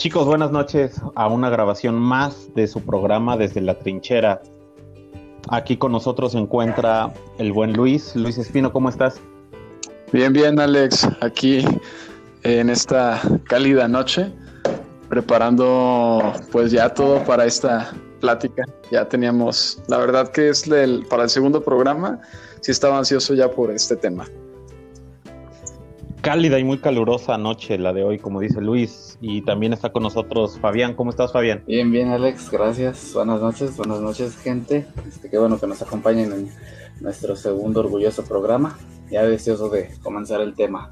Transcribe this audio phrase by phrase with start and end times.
[0.00, 4.40] Chicos, buenas noches a una grabación más de su programa desde la trinchera.
[5.50, 8.16] Aquí con nosotros se encuentra el buen Luis.
[8.16, 9.20] Luis Espino, ¿cómo estás?
[10.10, 11.06] Bien, bien, Alex.
[11.20, 11.62] Aquí
[12.44, 14.32] en esta cálida noche,
[15.10, 18.64] preparando pues ya todo para esta plática.
[18.90, 20.64] Ya teníamos, la verdad que es
[21.10, 22.22] para el segundo programa,
[22.62, 24.24] sí estaba ansioso ya por este tema.
[26.20, 30.02] Cálida y muy calurosa noche la de hoy, como dice Luis, y también está con
[30.02, 30.92] nosotros Fabián.
[30.94, 31.62] ¿Cómo estás, Fabián?
[31.66, 33.12] Bien, bien, Alex, gracias.
[33.14, 34.86] Buenas noches, buenas noches, gente.
[35.08, 36.50] Este, qué bueno que nos acompañen en
[37.00, 38.76] nuestro segundo orgulloso programa.
[39.10, 40.90] Ya deseoso de comenzar el tema.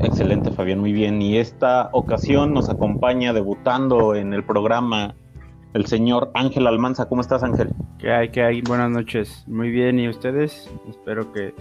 [0.00, 1.20] Excelente, Fabián, muy bien.
[1.20, 5.14] Y esta ocasión nos acompaña debutando en el programa
[5.74, 7.06] el señor Ángel Almanza.
[7.06, 7.68] ¿Cómo estás, Ángel?
[7.98, 8.30] ¿Qué hay?
[8.30, 8.62] ¿Qué hay?
[8.62, 9.44] Buenas noches.
[9.46, 10.70] Muy bien, ¿y ustedes?
[10.88, 11.52] Espero que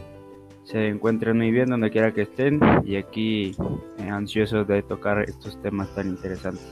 [0.67, 3.55] se encuentren muy bien donde quiera que estén y aquí
[3.99, 6.67] eh, ansiosos de tocar estos temas tan interesantes.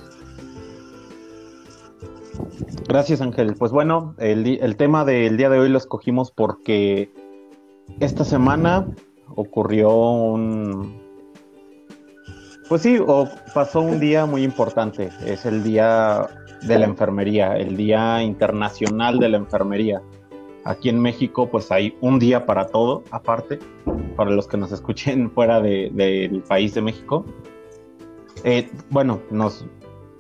[2.90, 3.56] Gracias Ángel.
[3.58, 7.10] Pues bueno, el, el tema del día de hoy lo escogimos porque
[8.02, 8.86] esta semana
[9.30, 11.02] ocurrió un...
[12.68, 15.10] Pues sí, o pasó un día muy importante.
[15.26, 16.28] Es el día
[16.64, 20.02] de la enfermería, el Día Internacional de la Enfermería.
[20.66, 23.60] Aquí en México pues hay un día para todo, aparte,
[24.16, 27.24] para los que nos escuchen fuera del país de México.
[28.44, 29.64] Eh, bueno, nos,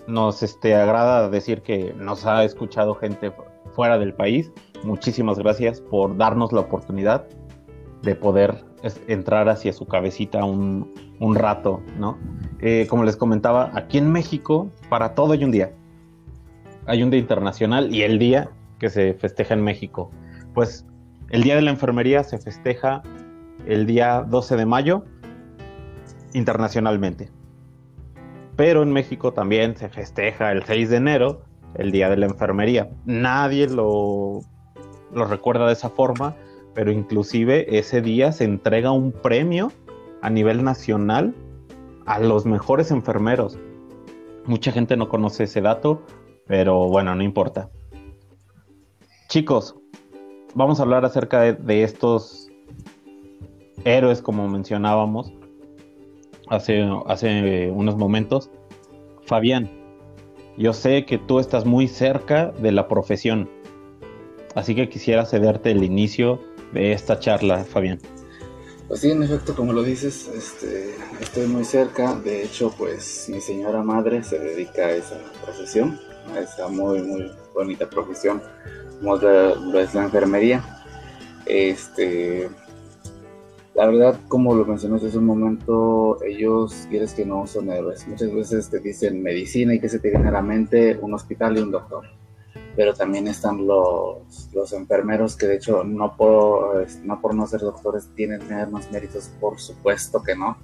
[0.07, 3.33] nos este, agrada decir que nos ha escuchado gente
[3.73, 4.51] fuera del país.
[4.83, 7.27] Muchísimas gracias por darnos la oportunidad
[8.03, 8.63] de poder
[9.07, 12.19] entrar hacia su cabecita un, un rato, ¿no?
[12.59, 15.73] Eh, como les comentaba, aquí en México para todo hay un día.
[16.85, 20.11] Hay un día internacional y el día que se festeja en México
[20.55, 20.85] pues
[21.29, 23.03] el Día de la Enfermería se festeja
[23.67, 25.03] el día 12 de mayo
[26.33, 27.29] internacionalmente.
[28.55, 31.41] Pero en México también se festeja el 6 de enero,
[31.75, 32.89] el Día de la Enfermería.
[33.05, 34.39] Nadie lo,
[35.13, 36.35] lo recuerda de esa forma,
[36.73, 39.71] pero inclusive ese día se entrega un premio
[40.21, 41.35] a nivel nacional
[42.05, 43.59] a los mejores enfermeros.
[44.45, 46.03] Mucha gente no conoce ese dato,
[46.47, 47.69] pero bueno, no importa.
[49.27, 49.75] Chicos,
[50.55, 52.49] vamos a hablar acerca de, estos
[53.83, 55.31] héroes, como mencionábamos
[56.49, 58.49] hace, hace unos momentos.
[59.25, 59.69] Fabián,
[60.57, 63.49] yo sé que tú estás muy cerca de la profesión,
[64.55, 66.41] así que quisiera cederte el inicio
[66.73, 67.99] de esta charla, Fabián.
[68.87, 72.13] Pues sí, en efecto, como lo dices, este, estoy muy cerca.
[72.15, 75.99] De hecho, pues mi señora madre se dedica a esa profesión,
[76.35, 78.43] a esa muy, muy bonita profesión
[79.01, 79.15] como
[79.79, 80.63] es la enfermería.
[81.45, 82.49] Este,
[83.75, 88.07] la verdad, como lo mencionaste hace un momento, ellos, quieres que no, son héroes.
[88.07, 91.57] Muchas veces te dicen medicina y que se te viene a la mente un hospital
[91.57, 92.05] y un doctor.
[92.77, 97.61] Pero también están los, los enfermeros que de hecho no por, no por no ser
[97.61, 98.41] doctores tienen
[98.71, 100.57] más méritos, por supuesto que no.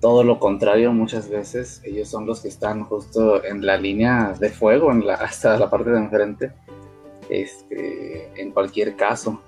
[0.00, 4.50] Todo lo contrario, muchas veces ellos son los que están justo en la línea de
[4.50, 6.52] fuego, en la, hasta la parte de enfrente
[7.30, 9.40] este, en cualquier caso.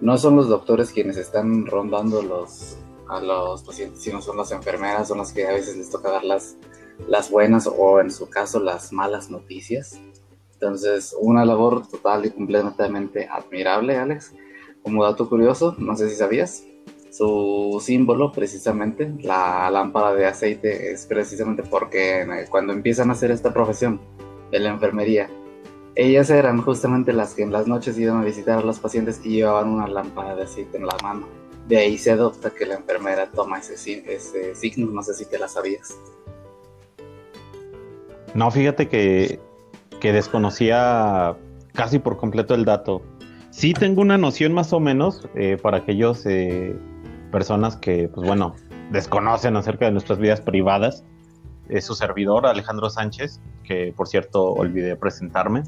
[0.00, 2.76] No son los doctores quienes están rondando los,
[3.08, 6.24] a los pacientes, sino son las enfermeras, son las que a veces les toca dar
[6.24, 6.56] las,
[7.08, 10.00] las buenas o en su caso las malas noticias.
[10.52, 14.34] Entonces, una labor total y completamente admirable, Alex.
[14.82, 16.64] Como dato curioso, no sé si sabías,
[17.10, 23.52] su símbolo precisamente, la lámpara de aceite, es precisamente porque cuando empiezan a hacer esta
[23.52, 24.00] profesión
[24.50, 25.28] de la enfermería,
[25.98, 29.30] ellas eran justamente las que en las noches iban a visitar a los pacientes y
[29.30, 31.26] llevaban una lámpara de aceite en la mano.
[31.66, 35.40] De ahí se adopta que la enfermera toma ese, ese signo, no sé si te
[35.40, 35.98] la sabías.
[38.32, 39.40] No, fíjate que,
[40.00, 41.36] que desconocía
[41.74, 43.02] casi por completo el dato.
[43.50, 46.76] Sí tengo una noción más o menos eh, para aquellos eh,
[47.32, 48.54] personas que, pues bueno,
[48.92, 51.02] desconocen acerca de nuestras vidas privadas.
[51.68, 55.64] Es su servidor, Alejandro Sánchez, que por cierto olvidé presentarme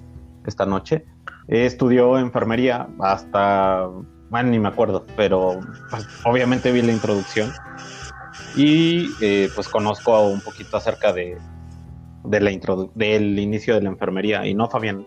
[0.46, 1.04] esta noche.
[1.48, 3.88] estudió enfermería hasta,
[4.30, 5.60] bueno, ni me acuerdo, pero
[5.90, 7.52] pues, obviamente vi la introducción
[8.56, 11.38] y eh, pues conozco un poquito acerca de,
[12.24, 12.50] de la
[12.94, 14.46] del inicio de la enfermería.
[14.46, 15.06] Y no, Fabián,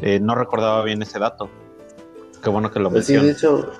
[0.00, 1.50] eh, no recordaba bien ese dato.
[2.42, 3.72] Qué bueno que lo pues hecho...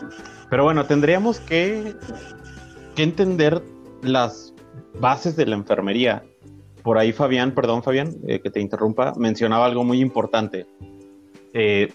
[0.48, 1.94] Pero bueno, tendríamos que,
[2.94, 3.62] que entender
[4.02, 4.54] las
[5.00, 6.24] bases de la enfermería
[6.86, 10.68] por ahí Fabián, perdón Fabián, eh, que te interrumpa, mencionaba algo muy importante.
[11.52, 11.92] Eh,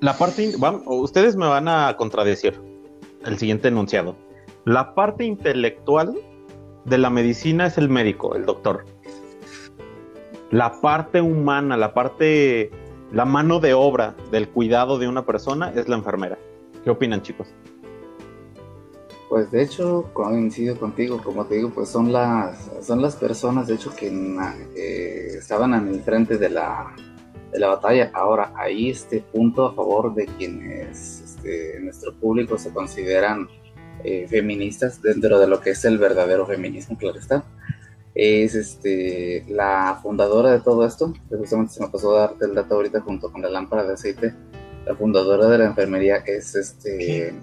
[0.00, 0.52] la parte,
[0.84, 2.60] ustedes me van a contradecir
[3.24, 4.16] el siguiente enunciado.
[4.66, 6.14] La parte intelectual
[6.84, 8.84] de la medicina es el médico, el doctor.
[10.50, 12.70] La parte humana, la parte,
[13.12, 16.36] la mano de obra del cuidado de una persona es la enfermera.
[16.84, 17.48] ¿Qué opinan, chicos?
[19.28, 23.74] Pues de hecho, coincido contigo, como te digo, pues son las, son las personas, de
[23.74, 24.08] hecho, que,
[25.36, 26.94] estaban en el frente de la,
[27.52, 28.10] de la batalla.
[28.14, 33.48] Ahora, hay este punto a favor de quienes este, nuestro público se consideran
[34.02, 37.44] eh, feministas dentro de lo que es el verdadero feminismo, claro está.
[38.14, 42.76] Es este, la fundadora de todo esto, justamente se me pasó a darte el dato
[42.76, 44.34] ahorita junto con la lámpara de aceite.
[44.86, 47.34] La fundadora de la enfermería es este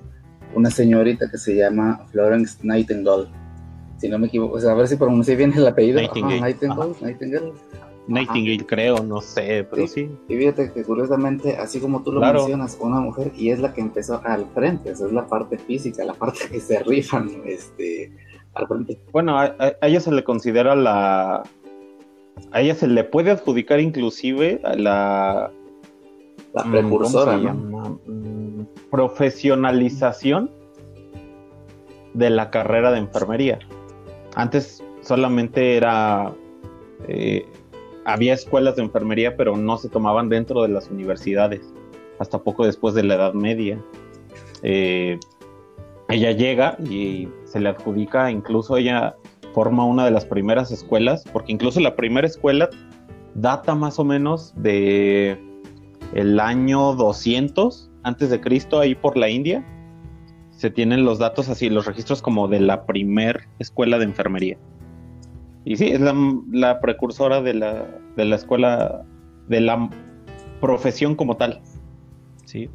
[0.56, 3.28] una señorita que se llama Florence Nightingale.
[3.98, 6.02] Si no me equivoco, a ver si pronuncié bien el apellido.
[6.02, 6.42] Nightingale.
[7.02, 7.54] Nightingale.
[8.08, 8.66] Nightingale.
[8.66, 10.10] creo, no sé, pero sí.
[10.28, 13.82] Y fíjate que curiosamente, así como tú lo mencionas, una mujer y es la que
[13.82, 18.12] empezó al frente, esa es la parte física, la parte que se rifan este,
[18.54, 19.00] al frente.
[19.12, 21.44] Bueno, a, ella se le considera la.
[22.52, 25.52] A ella se le puede adjudicar inclusive a la
[26.56, 28.45] la mm, precursora, mm,
[28.92, 30.52] Profesionalización
[32.14, 33.60] de la carrera de enfermería.
[34.36, 36.34] Antes solamente era...
[37.08, 37.46] Eh,
[38.06, 41.74] había escuelas de enfermería, pero no se tomaban dentro de las universidades,
[42.20, 43.84] hasta poco después de la Edad Media.
[44.62, 45.20] Eh,
[46.08, 49.16] ella llega y se le adjudica, incluso ella
[49.54, 52.70] forma una de las primeras escuelas, porque incluso la primera escuela
[53.34, 55.42] data más o menos de
[56.14, 59.66] el año 200 antes de Cristo ahí por la India
[60.52, 64.58] se tienen los datos así, los registros como de la primer escuela de enfermería.
[65.66, 69.04] Y sí, es la, precursora de la, de la, escuela,
[69.48, 69.90] de la
[70.62, 71.62] profesión como tal.
[72.46, 72.70] ¿sí?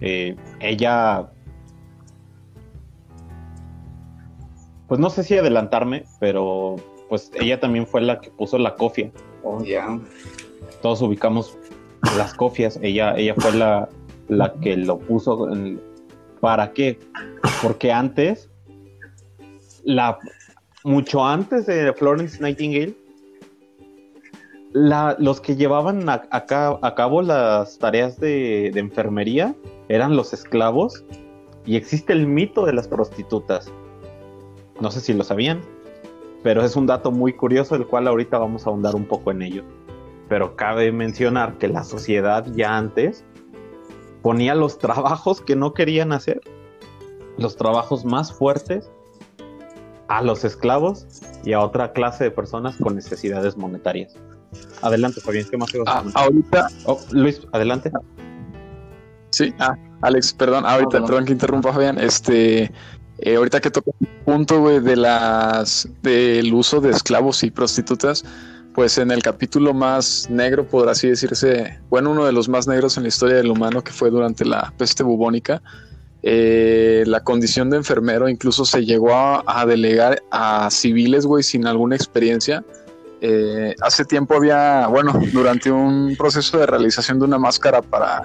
[0.00, 1.30] Eh, ella,
[4.86, 6.76] pues no sé si adelantarme, pero
[7.08, 9.10] pues ella también fue la que puso la cofia.
[9.42, 9.98] Oh, ya.
[10.82, 11.56] Todos ubicamos
[12.18, 12.78] las cofias.
[12.82, 13.88] Ella, ella fue la,
[14.28, 15.48] la que lo puso.
[16.40, 16.98] ¿Para qué?
[17.62, 18.50] Porque antes,
[19.84, 20.18] la,
[20.84, 22.94] mucho antes de Florence Nightingale,
[24.72, 29.54] la, los que llevaban a, a, cabo las tareas de, de, enfermería
[29.88, 31.04] eran los esclavos
[31.64, 33.72] y existe el mito de las prostitutas.
[34.80, 35.60] No sé si lo sabían,
[36.42, 39.42] pero es un dato muy curioso el cual ahorita vamos a ahondar un poco en
[39.42, 39.64] ello
[40.28, 43.24] pero cabe mencionar que la sociedad ya antes
[44.24, 46.40] ponía los trabajos que no querían hacer,
[47.36, 48.90] los trabajos más fuertes,
[50.08, 51.06] a los esclavos
[51.44, 54.14] y a otra clase de personas con necesidades monetarias.
[54.80, 56.68] Adelante, Fabián, ¿qué más te ah, Ahorita.
[56.86, 57.92] Oh, Luis, adelante.
[59.28, 61.98] Sí, ah, Alex, perdón, ahorita, perdón que interrumpa, Fabián.
[61.98, 62.72] Este,
[63.18, 68.24] eh, ahorita que toca el punto, güey, de las, del uso de esclavos y prostitutas,
[68.74, 72.96] pues en el capítulo más negro, por así decirse, bueno, uno de los más negros
[72.96, 75.62] en la historia del humano, que fue durante la peste bubónica,
[76.22, 81.94] eh, la condición de enfermero incluso se llegó a, delegar a civiles, güey, sin alguna
[81.94, 82.64] experiencia.
[83.20, 88.22] Eh, hace tiempo había, bueno, durante un proceso de realización de una máscara para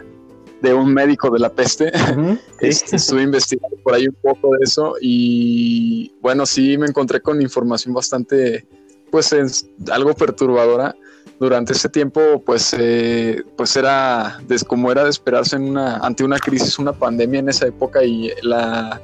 [0.62, 1.92] de un médico de la peste,
[2.60, 7.42] este, estuve investigando por ahí un poco de eso y bueno, sí me encontré con
[7.42, 8.68] información bastante
[9.12, 10.96] pues es algo perturbadora.
[11.40, 16.38] Durante ese tiempo, pues, eh, pues era como era de esperarse en una, ante una
[16.38, 19.02] crisis, una pandemia en esa época y la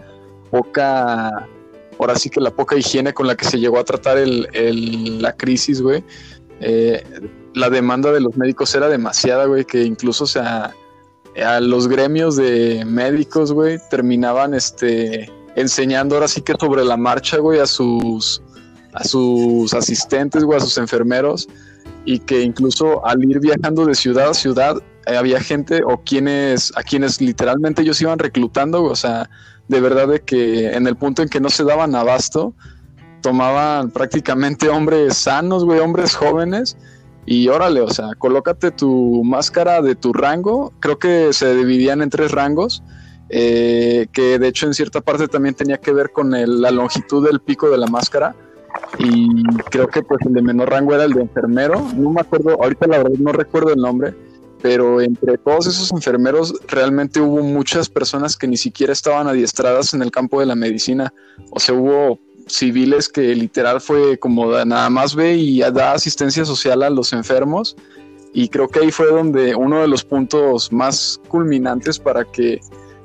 [0.51, 1.47] poca,
[1.97, 5.31] ahora sí que la poca higiene con la que se llegó a tratar el, la
[5.31, 6.03] crisis, güey.
[6.59, 7.03] Eh,
[7.53, 13.53] la demanda de los médicos era demasiada, güey, que incluso, a los gremios de médicos,
[13.53, 18.41] güey, terminaban, este, enseñando ahora sí que sobre la marcha, güey, a sus
[18.95, 21.47] a sus asistentes o a sus enfermeros
[22.05, 26.71] y que incluso al ir viajando de ciudad a ciudad eh, había gente o quienes
[26.77, 29.29] a quienes literalmente ellos iban reclutando, o sea,
[29.67, 32.53] de verdad de que en el punto en que no se daban abasto,
[33.21, 36.77] tomaban prácticamente hombres sanos, güey, hombres jóvenes
[37.25, 42.09] y órale, o sea, colócate tu máscara de tu rango, creo que se dividían en
[42.09, 42.81] tres rangos.
[43.29, 47.39] Eh, que de hecho en cierta parte también tenía que ver con la longitud del
[47.39, 48.35] pico de la máscara
[48.99, 52.61] y creo que pues el de menor rango era el de enfermero, no me acuerdo,
[52.61, 54.13] ahorita la verdad no recuerdo el nombre,
[54.61, 60.01] pero entre todos esos enfermeros realmente hubo muchas personas que ni siquiera estaban adiestradas en
[60.01, 61.13] el campo de la medicina,
[61.51, 66.83] o sea, hubo civiles que literal fue como nada más ve y da asistencia social
[66.83, 67.75] a los enfermos.
[68.33, 72.59] Y creo que ahí fue donde uno de los puntos más culminantes para que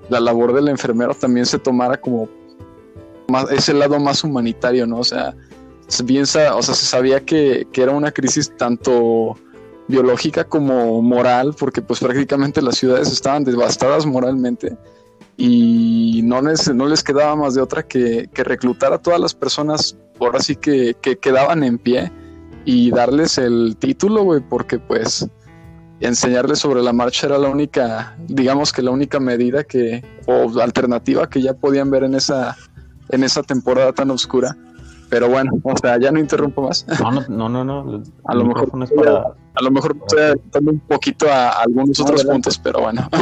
[0.08, 2.28] la labor del enfermero también se tomara como
[3.50, 4.98] ese lado más humanitario, ¿no?
[4.98, 5.34] O sea,
[5.90, 9.36] o sea, se sabía que, que era una crisis tanto
[9.88, 14.76] biológica como moral, porque pues prácticamente las ciudades estaban devastadas moralmente
[15.36, 19.96] y no les, no les quedaba más de otra que, reclutar a todas las personas,
[20.18, 22.12] por así que, que quedaban en pie
[22.66, 25.26] y darles el título, güey, porque pues
[26.00, 31.28] enseñarles sobre la marcha era la única, digamos que la única medida que, o alternativa
[31.28, 32.56] que ya podían ver en esa,
[33.08, 34.56] en esa temporada tan oscura.
[35.10, 36.86] Pero bueno, o sea, ya no interrumpo más.
[37.00, 38.02] No, no, no, no.
[38.24, 42.24] A lo mejor es para, a lo mejor estoy dando un poquito a, algunos otros
[42.24, 43.08] puntos, pero bueno.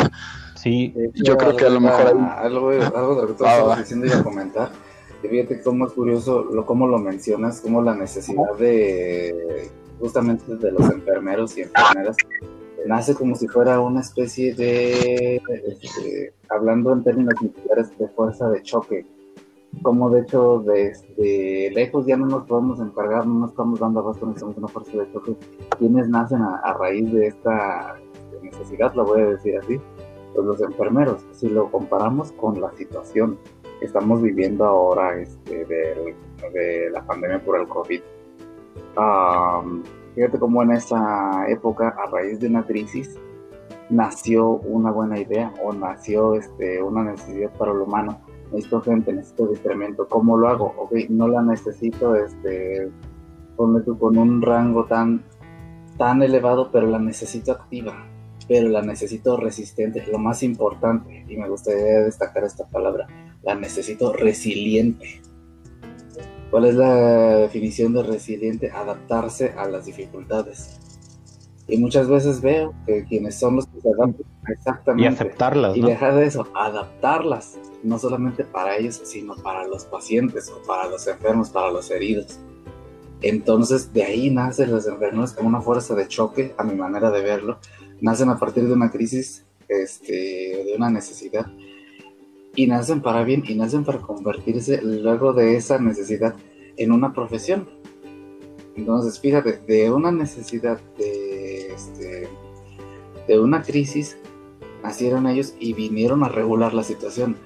[0.54, 4.07] Sí, yo creo que a lo mejor algo, algo de lo que tú estabas diciendo
[4.07, 4.71] iba a comentar.
[5.23, 10.73] Y fíjate cómo es curioso lo cómo lo mencionas, cómo la necesidad de justamente de
[10.73, 12.16] los enfermeros y enfermeras
[12.87, 18.62] nace como si fuera una especie de, este, hablando en términos militares, de fuerza de
[18.62, 19.07] choque.
[19.82, 24.26] Como de hecho desde lejos ya no nos podemos encargar, no nos estamos dando abasto,
[24.26, 25.37] necesitamos una fuerza de choque.
[25.78, 27.96] Quienes nacen a, raíz de esta
[28.42, 29.80] necesidad, lo voy a decir así,
[30.34, 31.25] pues los enfermeros.
[31.32, 33.38] Si lo comparamos con la situación
[33.78, 38.00] que estamos viviendo ahora este, de, la pandemia por el COVID,
[38.96, 39.82] um,
[40.18, 43.16] Fíjate cómo en esa época, a raíz de una crisis,
[43.88, 48.20] nació una buena idea o nació este, una necesidad para lo humano.
[48.52, 50.09] Necesito gente, necesito discernimiento.
[50.09, 50.75] ¿Cómo lo hago?
[50.78, 52.90] Ok, no la necesito este,
[53.57, 55.23] con un rango tan,
[55.99, 58.07] tan elevado, pero la necesito activa,
[58.47, 60.07] pero la necesito resistente.
[60.11, 63.07] Lo más importante, y me gustaría destacar esta palabra,
[63.43, 65.21] la necesito resiliente.
[66.50, 66.95] ¿Cuál es la
[67.37, 68.71] definición de resiliente?
[68.71, 70.77] Adaptarse a las dificultades.
[71.68, 75.04] Y muchas veces veo que quienes son los que se adaptan exactamente.
[75.04, 75.76] Y aceptarlas.
[75.76, 77.58] Y dejar de eso, adaptarlas.
[77.82, 82.40] No solamente para ellos, sino para los pacientes o para los enfermos, para los heridos.
[83.20, 87.22] Entonces, de ahí nacen los enfermos como una fuerza de choque, a mi manera de
[87.22, 87.58] verlo.
[88.00, 91.46] Nacen a partir de una crisis, este, de una necesidad
[92.58, 96.34] y nacen para bien y nacen para convertirse luego de esa necesidad
[96.76, 97.68] en una profesión.
[98.75, 101.27] Entonces, fíjate, de una necesidad, de,
[101.78, 102.28] este,
[103.26, 104.18] de una crisis,
[104.82, 107.37] nacieron ellos y vinieron a regular la situación.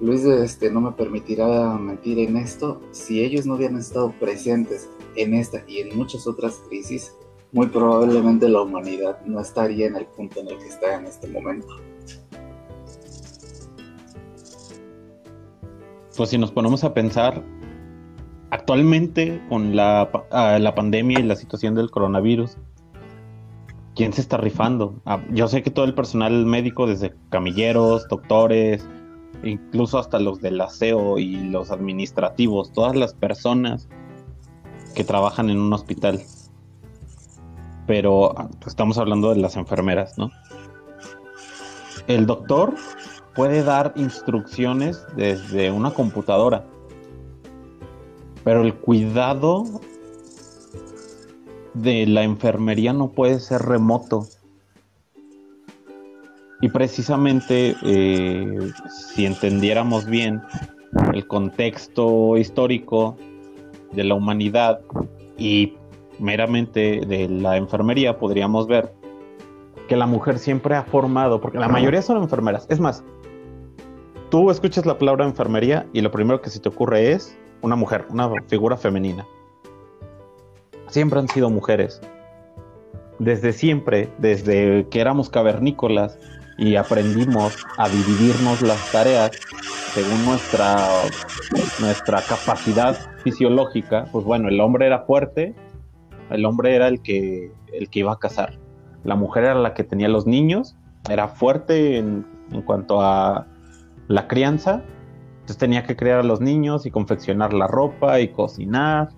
[0.00, 5.34] Luis este, no me permitirá mentir en esto, si ellos no hubieran estado presentes en
[5.34, 7.14] esta y en muchas otras crisis,
[7.52, 11.28] muy probablemente la humanidad no estaría en el punto en el que está en este
[11.28, 11.68] momento.
[16.16, 17.42] pues si nos ponemos a pensar,
[18.50, 22.56] actualmente con la, ah, la pandemia y la situación del coronavirus,
[23.96, 25.00] ¿quién se está rifando?
[25.06, 28.86] Ah, yo sé que todo el personal médico, desde camilleros, doctores,
[29.42, 33.88] incluso hasta los del aseo y los administrativos, todas las personas
[34.94, 36.20] que trabajan en un hospital.
[37.86, 40.30] Pero ah, estamos hablando de las enfermeras, ¿no?
[42.06, 42.74] El doctor
[43.34, 46.64] puede dar instrucciones desde una computadora.
[48.44, 49.64] Pero el cuidado
[51.82, 54.26] de la enfermería no puede ser remoto.
[56.60, 60.42] Y precisamente, eh, si entendiéramos bien
[61.12, 63.18] el contexto histórico
[63.92, 64.80] de la humanidad
[65.36, 65.74] y
[66.18, 68.94] meramente de la enfermería, podríamos ver
[69.86, 72.66] que la mujer siempre ha formado, porque la mayoría son enfermeras.
[72.70, 73.04] Es más,
[74.30, 78.06] tú escuchas la palabra enfermería y lo primero que se te ocurre es una mujer,
[78.08, 79.26] una figura femenina.
[80.88, 82.00] Siempre han sido mujeres.
[83.18, 86.18] Desde siempre, desde que éramos cavernícolas
[86.58, 89.32] y aprendimos a dividirnos las tareas
[89.94, 90.76] según nuestra,
[91.80, 95.54] nuestra capacidad fisiológica, pues bueno, el hombre era fuerte,
[96.30, 98.58] el hombre era el que, el que iba a cazar.
[99.04, 100.76] La mujer era la que tenía los niños,
[101.08, 103.46] era fuerte en, en cuanto a
[104.08, 104.82] la crianza.
[105.36, 109.10] Entonces tenía que criar a los niños y confeccionar la ropa y cocinar.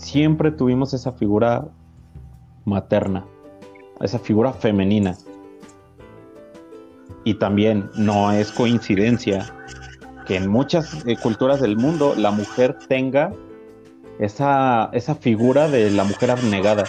[0.00, 1.68] Siempre tuvimos esa figura
[2.64, 3.24] materna,
[4.00, 5.16] esa figura femenina.
[7.24, 9.52] Y también no es coincidencia
[10.26, 13.32] que en muchas eh, culturas del mundo la mujer tenga
[14.18, 16.84] esa, esa figura de la mujer abnegada,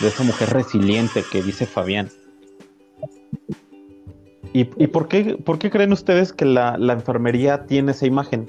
[0.00, 2.08] de esa mujer resiliente que dice Fabián.
[4.52, 8.48] ¿Y, por, qué, por qué creen ustedes que la, enfermería tiene esa imagen?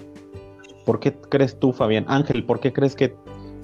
[0.84, 2.06] ¿Por qué crees tú, Fabián?
[2.08, 3.16] Ángel, ¿por qué crees que,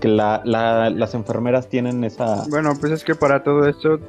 [0.04, 2.44] las enfermeras tienen esa...
[2.50, 4.00] Bueno, pues es que para todo esto...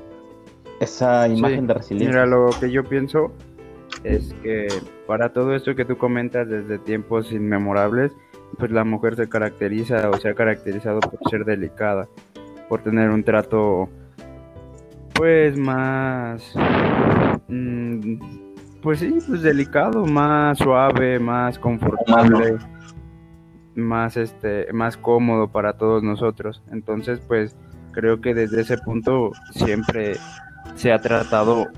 [0.81, 2.25] Esa imagen de resiliencia.
[2.25, 3.33] Mira, lo que yo pienso
[4.05, 4.69] es que
[5.07, 8.13] para todo esto que tú comentas desde tiempos inmemorables,
[8.59, 12.09] pues la mujer se caracteriza o se ha caracterizado por ser delicada,
[12.69, 13.89] por tener un trato
[15.15, 16.55] pues más
[17.49, 18.15] mm,
[18.83, 22.57] pues sí, pues delicado, más suave, más confortable,
[23.79, 26.63] más este, más cómodo para todos nosotros.
[26.71, 27.57] Entonces, pues
[27.93, 30.17] creo que desde ese punto siempre
[30.75, 31.69] se ha tratado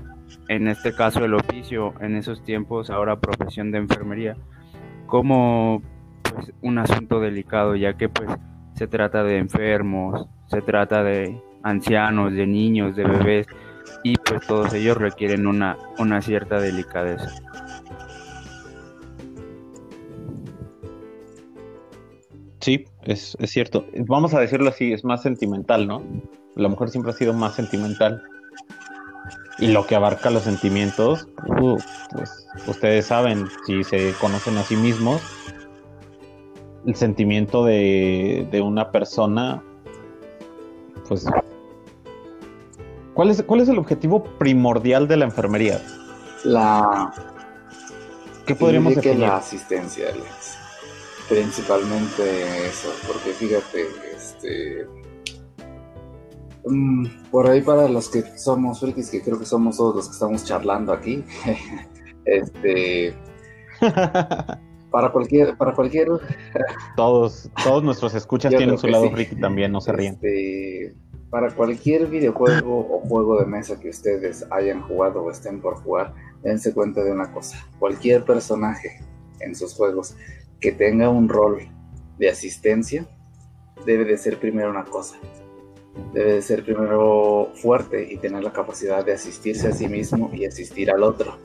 [0.47, 4.35] en este caso el oficio, en esos tiempos ahora profesión de enfermería,
[5.07, 5.81] como
[6.23, 8.29] pues un asunto delicado, ya que pues
[8.75, 13.47] se trata de enfermos, se trata de ancianos, de niños, de bebés,
[14.03, 17.29] y pues todos ellos requieren una, una cierta delicadeza.
[22.61, 23.85] Sí, es, es, cierto.
[24.07, 26.03] Vamos a decirlo así, es más sentimental, ¿no?
[26.55, 28.23] La mujer siempre ha sido más sentimental.
[29.59, 31.27] Y lo que abarca los sentimientos,
[31.59, 31.77] uh,
[32.11, 35.21] pues ustedes saben, si se conocen a sí mismos,
[36.85, 39.63] el sentimiento de, de una persona,
[41.07, 41.25] pues
[43.13, 45.81] ¿Cuál es, ¿Cuál es el objetivo primordial de la enfermería?
[46.43, 47.11] La.
[48.45, 49.19] ¿Qué podríamos decir?
[49.19, 50.50] la asistencia, Alex.
[51.29, 54.87] Principalmente eso, porque fíjate, este.
[56.65, 60.13] Mm, por ahí para los que somos frikis, que creo que somos todos los que
[60.13, 61.23] estamos charlando aquí,
[62.25, 63.15] este.
[64.91, 66.09] para cualquier, para cualquier.
[66.95, 70.13] todos, todos nuestros escuchas tienen su lado friki también, no se ríen.
[70.15, 70.95] Este,
[71.31, 76.13] para cualquier videojuego o juego de mesa que ustedes hayan jugado o estén por jugar,
[76.43, 77.65] dense cuenta de una cosa.
[77.79, 78.99] Cualquier personaje
[79.39, 80.15] en sus juegos
[80.61, 81.67] que tenga un rol
[82.17, 83.05] de asistencia,
[83.85, 85.17] debe de ser primero una cosa.
[86.13, 90.45] Debe de ser primero fuerte y tener la capacidad de asistirse a sí mismo y
[90.45, 91.35] asistir al otro.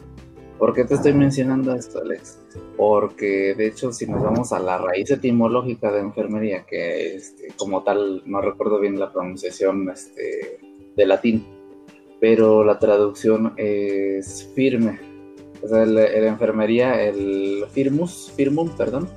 [0.58, 2.38] ¿Por qué te estoy mencionando esto, Alex?
[2.76, 7.82] Porque de hecho, si nos vamos a la raíz etimológica de enfermería, que este, como
[7.82, 10.58] tal no recuerdo bien la pronunciación este,
[10.96, 11.44] de latín,
[12.20, 14.98] pero la traducción es firme.
[15.62, 19.08] O sea, la, enfermería, el firmus, firmum, perdón,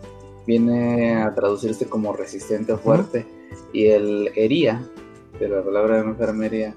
[0.48, 3.26] viene a traducirse como resistente o fuerte,
[3.74, 4.84] y el hería,
[5.40, 6.76] de la palabra de enfermería,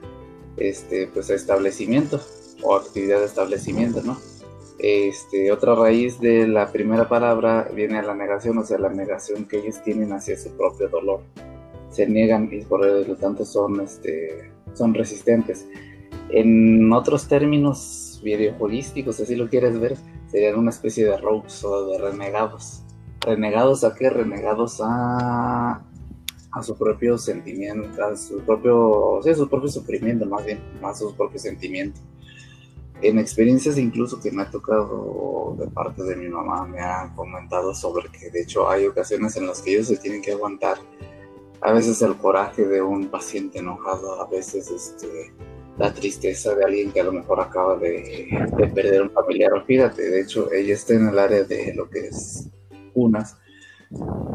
[0.57, 2.20] este, pues establecimiento
[2.62, 4.18] o actividad de establecimiento, ¿no?
[4.79, 9.44] Este, otra raíz de la primera palabra viene a la negación, o sea, la negación
[9.44, 11.20] que ellos tienen hacia su propio dolor.
[11.90, 15.66] Se niegan y por lo tanto son, este, son resistentes.
[16.31, 19.96] En otros términos videojuegísticos, así lo quieres ver,
[20.28, 22.82] serían una especie de rogues o de renegados.
[23.20, 24.11] ¿Renegados a qué?
[24.11, 25.82] Renegados a,
[26.52, 31.08] a su propio sentimiento, a su propio, a su propio sufrimiento, más bien, más a
[31.08, 32.00] su propio sentimiento
[33.02, 37.74] en experiencias incluso que me ha tocado de parte de mi mamá, me ha comentado
[37.74, 40.78] sobre que de hecho hay ocasiones en las que ellos se tienen que aguantar
[41.61, 45.32] a veces el coraje de un paciente enojado, a veces este,
[45.78, 49.52] la tristeza de alguien que a lo mejor acaba de, de perder un familiar.
[49.52, 52.48] O fíjate, de hecho, ella está en el área de lo que es
[52.94, 53.37] unas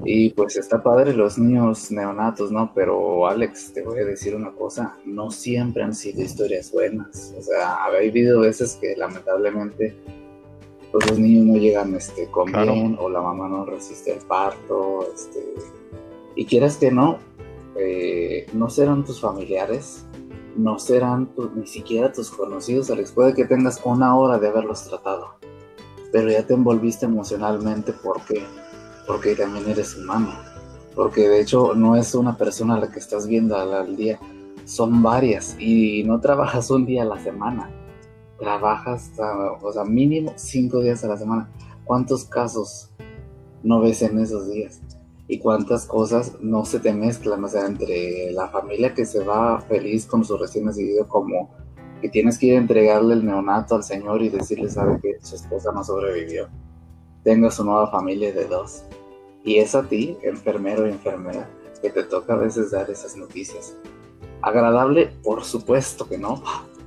[0.03, 2.71] y pues está padre los niños neonatos, ¿no?
[2.73, 7.33] Pero Alex, te voy a decir una cosa, no siempre han sido historias buenas.
[7.37, 9.95] O sea, ha habido veces que lamentablemente
[10.91, 15.07] pues, los niños no llegan este, con bien o la mamá no resiste el parto.
[15.13, 15.43] Este,
[16.35, 17.17] y quieras que no,
[17.75, 20.05] eh, no serán tus familiares,
[20.57, 23.11] no serán ni siquiera tus conocidos, Alex.
[23.11, 25.35] Puede que tengas una hora de haberlos tratado,
[26.11, 28.43] pero ya te envolviste emocionalmente porque
[29.07, 30.33] porque también eres humano.
[30.93, 34.19] Porque de hecho no es una persona a la que estás viendo al, día,
[34.65, 37.71] son varias y no trabajas un día a la semana,
[38.37, 39.11] trabajas,
[39.61, 41.49] o sea, mínimo cinco días a la semana.
[41.85, 42.89] ¿Cuántos casos
[43.63, 44.81] no ves en esos días?
[45.27, 49.59] Y cuántas cosas no se te mezclan, o sea, entre la familia que se va
[49.61, 51.49] feliz con su recién nacido, como
[52.01, 55.35] que tienes que ir a entregarle el neonato al señor y decirle, sabe que su
[55.35, 56.47] esposa no sobrevivió.
[57.23, 58.83] Tenga su nueva familia de dos
[59.43, 61.49] y es a ti, enfermero o enfermera,
[61.81, 63.75] que te toca a veces dar esas noticias.
[64.41, 66.43] Agradable, por supuesto que no,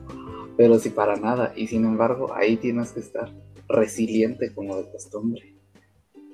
[0.56, 1.52] pero si para nada.
[1.56, 3.32] Y sin embargo, ahí tienes que estar
[3.68, 5.56] resiliente como de costumbre.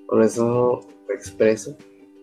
[0.08, 1.76] Por eso expreso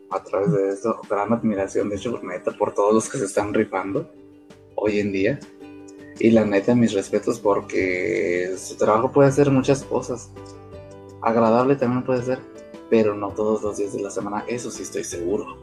[0.09, 3.53] a través de esto gran admiración, de hecho, neta, por todos los que se están
[3.53, 4.09] rifando
[4.75, 5.39] hoy en día.
[6.19, 10.31] Y la neta, mis respetos porque su trabajo puede ser muchas cosas.
[11.21, 12.39] Agradable también puede ser,
[12.89, 15.57] pero no todos los días de la semana, eso sí estoy seguro.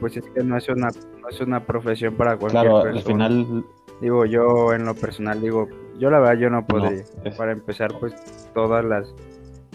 [0.00, 0.88] pues es que no es una,
[1.20, 3.64] no es una profesión para cualquier claro, Al final...
[4.00, 5.68] Digo, yo en lo personal digo,
[5.98, 7.04] yo la verdad yo no podría.
[7.36, 8.12] Para empezar, pues
[8.52, 9.14] todas las,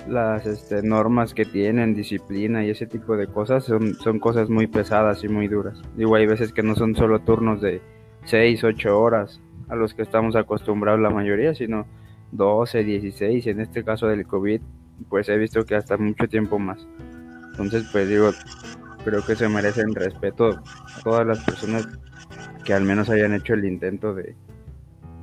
[0.09, 4.67] las este, normas que tienen, disciplina y ese tipo de cosas son, son cosas muy
[4.67, 5.81] pesadas y muy duras.
[5.95, 7.81] Digo, hay veces que no son solo turnos de
[8.25, 11.85] 6, 8 horas a los que estamos acostumbrados la mayoría, sino
[12.31, 14.61] 12, 16, y en este caso del COVID,
[15.09, 16.85] pues he visto que hasta mucho tiempo más.
[17.51, 18.31] Entonces, pues digo,
[19.03, 20.61] creo que se merecen respeto
[21.03, 21.87] todas las personas
[22.63, 24.35] que al menos hayan hecho el intento de,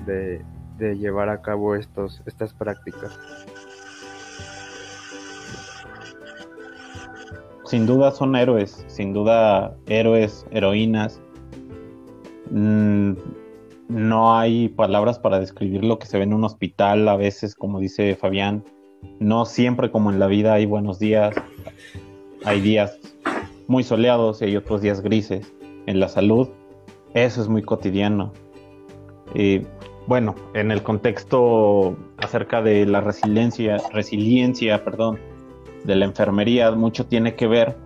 [0.07, 0.45] de,
[0.79, 3.19] de llevar a cabo estos, estas prácticas.
[7.67, 11.21] Sin duda son héroes, sin duda héroes, heroínas.
[12.51, 13.13] Mm,
[13.89, 17.81] no hay palabras para describir lo que se ve en un hospital a veces, como
[17.81, 18.65] dice Fabián.
[19.21, 21.35] No siempre como en la vida hay buenos días.
[22.45, 22.99] Hay días
[23.67, 25.53] muy soleados y hay otros días grises.
[25.87, 26.49] En la salud,
[27.15, 28.33] eso es muy cotidiano.
[29.35, 29.63] Y
[30.07, 35.19] bueno, en el contexto acerca de la resiliencia, resiliencia, perdón,
[35.85, 37.77] de la enfermería mucho tiene que ver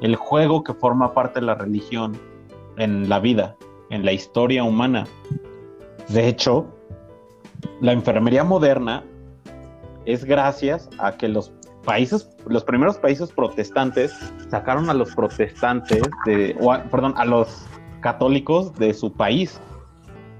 [0.00, 2.18] el juego que forma parte de la religión
[2.76, 3.56] en la vida,
[3.90, 5.06] en la historia humana.
[6.08, 6.66] De hecho,
[7.80, 9.04] la enfermería moderna
[10.06, 11.52] es gracias a que los
[11.84, 14.12] países, los primeros países protestantes
[14.48, 16.56] sacaron a los protestantes de,
[16.90, 17.66] perdón, a los
[18.00, 19.60] católicos de su país,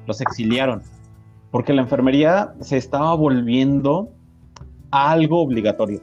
[0.07, 0.83] los exiliaron,
[1.51, 4.11] porque la enfermería se estaba volviendo
[4.91, 6.01] algo obligatorio.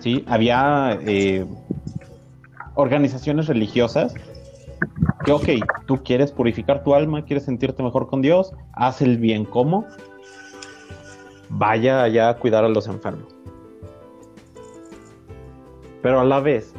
[0.00, 0.24] ¿Sí?
[0.26, 1.46] Había eh,
[2.74, 4.14] organizaciones religiosas
[5.24, 5.48] que, ok,
[5.86, 9.86] tú quieres purificar tu alma, quieres sentirte mejor con Dios, haz el bien como,
[11.50, 13.34] vaya allá a cuidar a los enfermos.
[16.02, 16.72] Pero a la vez,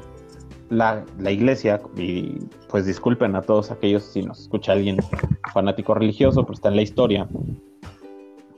[0.69, 4.97] la, la, iglesia, y pues disculpen a todos aquellos si nos escucha alguien
[5.53, 7.27] fanático religioso, pero está en la historia,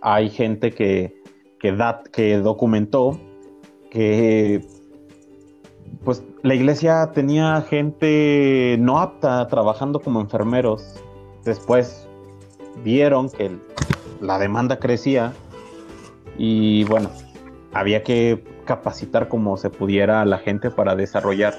[0.01, 1.21] hay gente que,
[1.59, 3.19] que, da, que documentó
[3.93, 4.65] que
[6.03, 10.95] pues la iglesia tenía gente no apta trabajando como enfermeros.
[11.45, 12.07] Después
[12.83, 13.55] vieron que
[14.19, 15.31] la demanda crecía
[16.37, 17.09] y bueno,
[17.71, 21.53] había que capacitar como se pudiera a la gente para desarrollar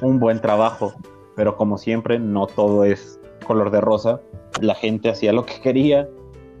[0.00, 0.94] un buen trabajo.
[1.36, 4.20] Pero como siempre, no todo es color de rosa.
[4.62, 6.08] La gente hacía lo que quería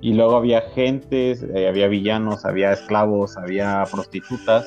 [0.02, 4.66] y luego había gente, eh, había villanos, había esclavos, había prostitutas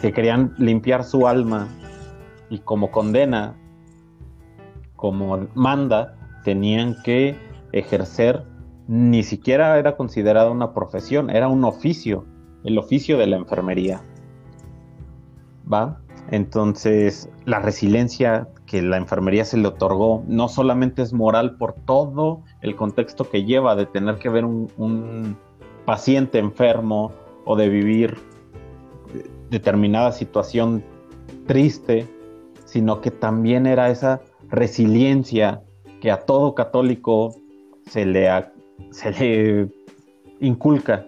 [0.00, 1.68] que querían limpiar su alma
[2.50, 3.56] y como condena,
[4.96, 7.36] como manda, tenían que
[7.72, 8.44] ejercer,
[8.86, 12.24] ni siquiera era considerada una profesión, era un oficio,
[12.64, 14.00] el oficio de la enfermería.
[15.70, 16.00] ¿Va?
[16.30, 22.42] Entonces, la resiliencia que la enfermería se le otorgó no solamente es moral por todo
[22.60, 25.38] el contexto que lleva de tener que ver un, un
[25.86, 27.12] paciente enfermo
[27.46, 28.18] o de vivir
[29.50, 30.84] determinada situación
[31.46, 32.06] triste,
[32.64, 35.62] sino que también era esa resiliencia
[36.00, 37.34] que a todo católico
[37.86, 38.28] se le,
[38.90, 39.68] se le
[40.40, 41.06] inculca.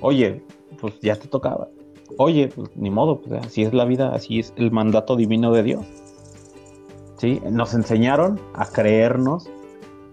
[0.00, 0.42] Oye,
[0.80, 1.68] pues ya te tocaba.
[2.18, 5.62] Oye, pues ni modo, pues así es la vida, así es el mandato divino de
[5.62, 5.86] Dios.
[7.16, 7.40] ¿Sí?
[7.50, 9.48] Nos enseñaron a creernos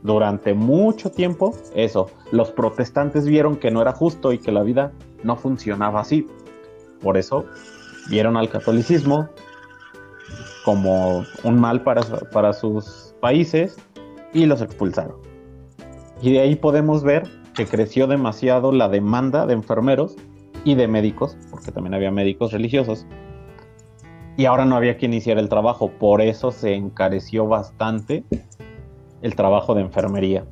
[0.04, 2.08] durante mucho tiempo eso.
[2.32, 4.92] Los protestantes vieron que no era justo y que la vida
[5.24, 6.28] no funcionaba así.
[7.02, 7.46] Por eso
[8.10, 9.30] vieron al catolicismo
[10.66, 13.78] como un mal para, para sus países
[14.34, 15.16] y los expulsaron.
[16.22, 17.24] Y de ahí podemos ver
[17.56, 20.16] que creció demasiado la demanda de enfermeros
[20.64, 23.06] y de médicos, porque también había médicos religiosos,
[24.38, 28.24] y ahora no había quien hiciera el trabajo, por eso se encareció bastante
[29.22, 30.46] el trabajo de enfermería.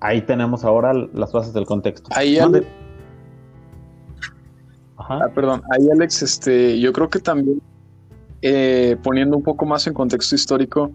[0.00, 2.10] Ahí tenemos ahora las bases del contexto.
[2.14, 2.38] Ahí,
[5.08, 7.60] Ah, perdón, ahí Alex, este, yo creo que también
[8.42, 10.90] eh, poniendo un poco más en contexto histórico,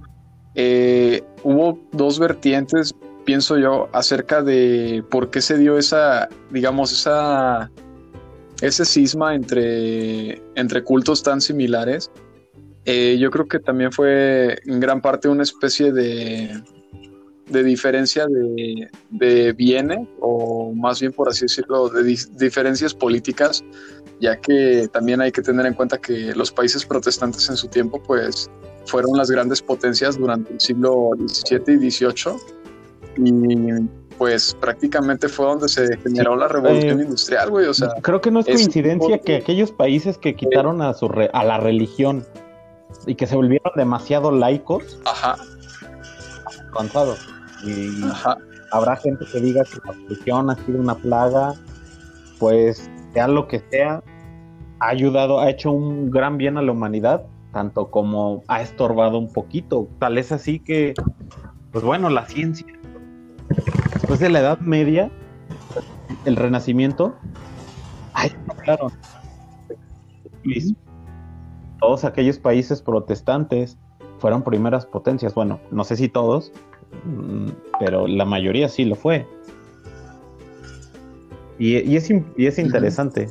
[0.56, 2.94] eh, hubo dos vertientes,
[3.26, 7.70] pienso yo, acerca de por qué se dio esa, digamos, esa,
[8.62, 12.12] ese cisma entre, entre cultos tan similares.
[12.86, 16.62] Eh, yo creo que también fue en gran parte una especie de,
[17.50, 22.04] de diferencia de, de bienes, o más bien por así decirlo, de
[22.38, 23.64] diferencias políticas,
[24.20, 28.02] ya que también hay que tener en cuenta que los países protestantes en su tiempo,
[28.02, 28.50] pues,
[28.86, 32.36] fueron las grandes potencias durante el siglo XVII y XVIII,
[33.18, 37.90] y pues prácticamente fue donde se generó la revolución eh, industrial, güey, o sea...
[38.02, 42.26] Creo que no es coincidencia que aquellos países que quitaron a, su a la religión
[43.06, 45.36] y que se volvieron demasiado laicos, Ajá.
[46.72, 47.35] avanzados
[47.66, 48.04] y
[48.72, 51.54] habrá gente que diga que la religión ha sido una plaga,
[52.40, 54.04] pues sea lo que sea,
[54.80, 59.32] ha ayudado, ha hecho un gran bien a la humanidad, tanto como ha estorbado un
[59.32, 59.88] poquito.
[60.00, 60.94] Tal es así que,
[61.72, 62.68] pues bueno, la ciencia,
[63.94, 65.10] después de la Edad Media,
[66.26, 67.16] el Renacimiento,
[68.14, 68.32] ay,
[68.64, 68.92] claro,
[71.80, 73.78] todos aquellos países protestantes
[74.20, 75.34] fueron primeras potencias.
[75.34, 76.52] Bueno, no sé si todos,
[77.80, 79.26] pero la mayoría sí lo fue.
[81.58, 83.30] Y, es, y es, interesante.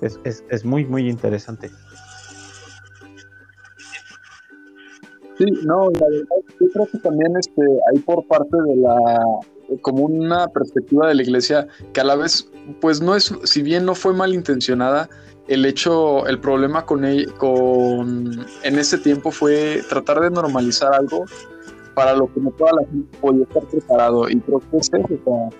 [0.00, 1.70] es, es, es, muy, muy interesante.
[5.38, 6.26] Sí, no, la verdad,
[6.60, 9.24] yo creo que también este, hay por parte de la,
[9.80, 13.86] como una perspectiva de la iglesia que a la vez, pues no es, si bien
[13.86, 15.08] no fue malintencionada,
[15.48, 17.04] el hecho, el problema con,
[17.38, 21.24] con en ese tiempo fue tratar de normalizar algo
[21.94, 24.28] para lo que no toda la gente podía estar preparado.
[24.28, 25.50] Y creo que es eso,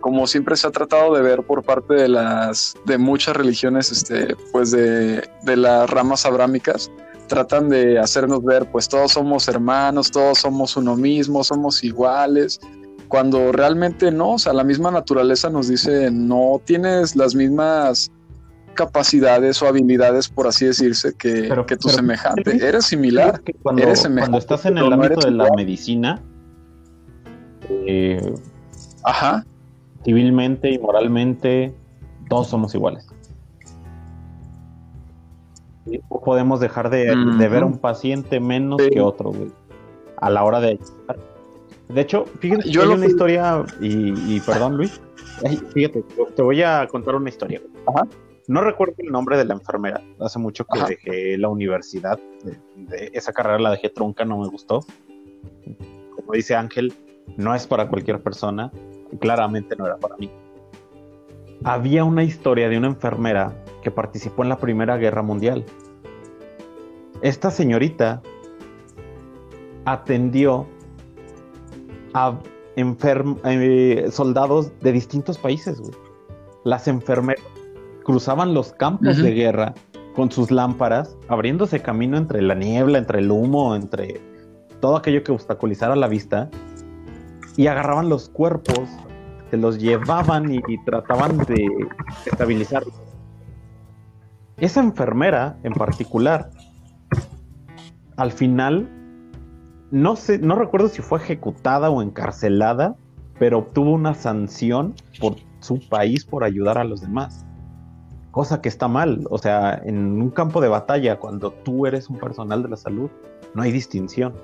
[0.00, 4.36] como siempre se ha tratado de ver por parte de las de muchas religiones, este,
[4.52, 6.90] pues de, de las ramas abrámicas,
[7.26, 12.60] tratan de hacernos ver, pues todos somos hermanos, todos somos uno mismo, somos iguales,
[13.08, 18.10] cuando realmente no, o sea, la misma naturaleza nos dice, no tienes las mismas
[18.76, 22.56] capacidades o habilidades, por así decirse, que, que tu semejante.
[22.64, 24.20] Eres similar, cuando, eres semejante.
[24.20, 26.22] Cuando estás en el ámbito de la medicina,
[27.68, 28.34] eh,
[29.02, 29.44] Ajá.
[30.04, 31.74] civilmente y moralmente,
[32.28, 33.06] todos somos iguales.
[35.86, 37.14] No podemos dejar de,
[37.48, 39.50] ver a un paciente menos que otro, güey.
[40.18, 40.78] A la hora de...
[41.88, 45.00] De hecho, fíjate, yo hay una historia, y, perdón, Luis,
[45.72, 46.02] fíjate,
[46.34, 47.60] te voy a contar una historia.
[47.86, 48.06] Ajá.
[48.48, 50.00] No recuerdo el nombre de la enfermera.
[50.20, 52.18] Hace mucho que dejé la universidad.
[52.76, 54.84] De, esa carrera la dejé trunca, no me gustó.
[56.14, 56.92] Como dice Ángel,
[57.36, 58.70] no es para cualquier persona.
[59.10, 60.30] Y claramente no era para mí.
[61.64, 65.64] Había una historia de una enfermera que participó en la Primera Guerra Mundial.
[67.22, 68.22] Esta señorita
[69.86, 70.66] atendió
[72.14, 72.38] a
[72.76, 75.80] eh, soldados de distintos países.
[76.64, 77.42] Las enfermeras
[78.06, 79.74] cruzaban los campos de guerra
[80.14, 84.20] con sus lámparas, abriéndose camino entre la niebla, entre el humo, entre
[84.80, 86.48] todo aquello que obstaculizara la vista,
[87.56, 88.88] y agarraban los cuerpos,
[89.50, 91.66] se los llevaban y, trataban de
[92.24, 92.94] estabilizarlos.
[94.58, 96.50] Esa enfermera en particular,
[98.16, 98.88] al final,
[99.90, 102.94] no sé, no recuerdo si fue ejecutada o encarcelada,
[103.40, 107.46] pero obtuvo una sanción por su país por ayudar a los demás
[108.36, 109.26] cosa que está mal.
[109.30, 113.08] O sea, en un campo de batalla, cuando tú eres un personal de la salud,
[113.54, 114.34] no hay distinción.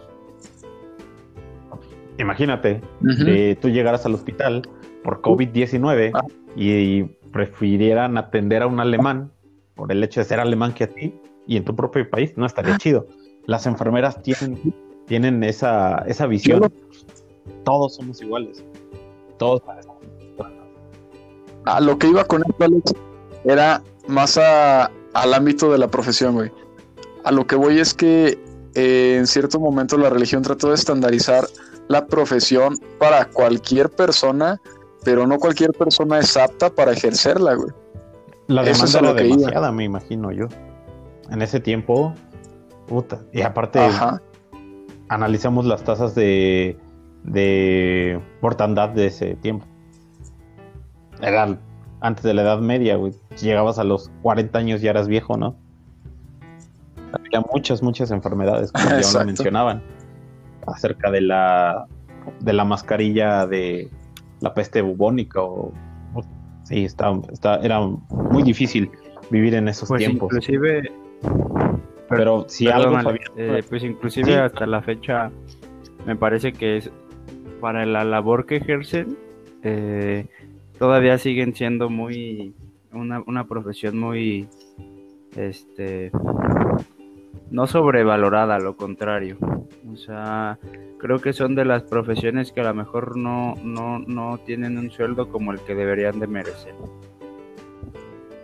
[2.16, 2.80] Imagínate
[3.22, 4.62] que tú llegaras al hospital
[5.04, 6.24] por COVID-19 ah.
[6.56, 7.02] y,
[7.32, 9.30] prefirieran atender a un alemán
[9.74, 11.14] por el hecho de ser alemán que a ti
[11.46, 12.78] y en tu propio país, no estaría ah.
[12.78, 13.06] chido.
[13.44, 14.74] Las enfermeras tienen,
[15.06, 16.72] tienen esa, esa visión.
[17.64, 18.64] Todos somos iguales.
[19.36, 19.60] Todos
[21.66, 22.94] A lo que iba con esto, Alex,
[23.44, 26.50] era más al ámbito de la profesión, güey.
[27.24, 28.38] A lo que voy es que
[28.74, 31.44] eh, en cierto momento la religión trató de estandarizar
[31.88, 34.60] la profesión para cualquier persona,
[35.04, 37.70] pero no cualquier persona es apta para ejercerla, güey.
[38.48, 40.48] La demanda era demasiada, me imagino yo.
[41.30, 42.14] En ese tiempo,
[42.86, 43.20] puta.
[43.32, 43.80] Y aparte,
[45.08, 46.76] analizamos las tasas de,
[47.24, 49.66] de mortandad de ese tiempo.
[51.20, 51.60] Eran
[52.02, 53.14] antes de la Edad Media, güey.
[53.40, 55.56] Llegabas a los 40 años y ya eras viejo, ¿no?
[57.12, 59.82] Había muchas, muchas enfermedades, como ya lo mencionaban,
[60.66, 61.86] acerca de la,
[62.40, 63.88] de la mascarilla de
[64.40, 65.72] la peste bubónica o...
[66.64, 68.90] sí, está, está, era muy difícil
[69.30, 70.28] vivir en esos pues tiempos.
[70.32, 70.92] Inclusive...
[72.08, 72.98] Pero si algo...
[73.36, 75.30] Eh, pues inclusive hasta la fecha
[76.04, 76.90] me parece que es
[77.60, 79.16] para la labor que ejercen...
[79.62, 80.26] Eh,
[80.82, 82.56] todavía siguen siendo muy
[82.92, 84.48] una, una profesión muy
[85.36, 86.10] este
[87.52, 89.38] no sobrevalorada, lo contrario.
[89.92, 90.58] O sea,
[90.98, 94.90] creo que son de las profesiones que a lo mejor no, no, no tienen un
[94.90, 96.74] sueldo como el que deberían de merecer.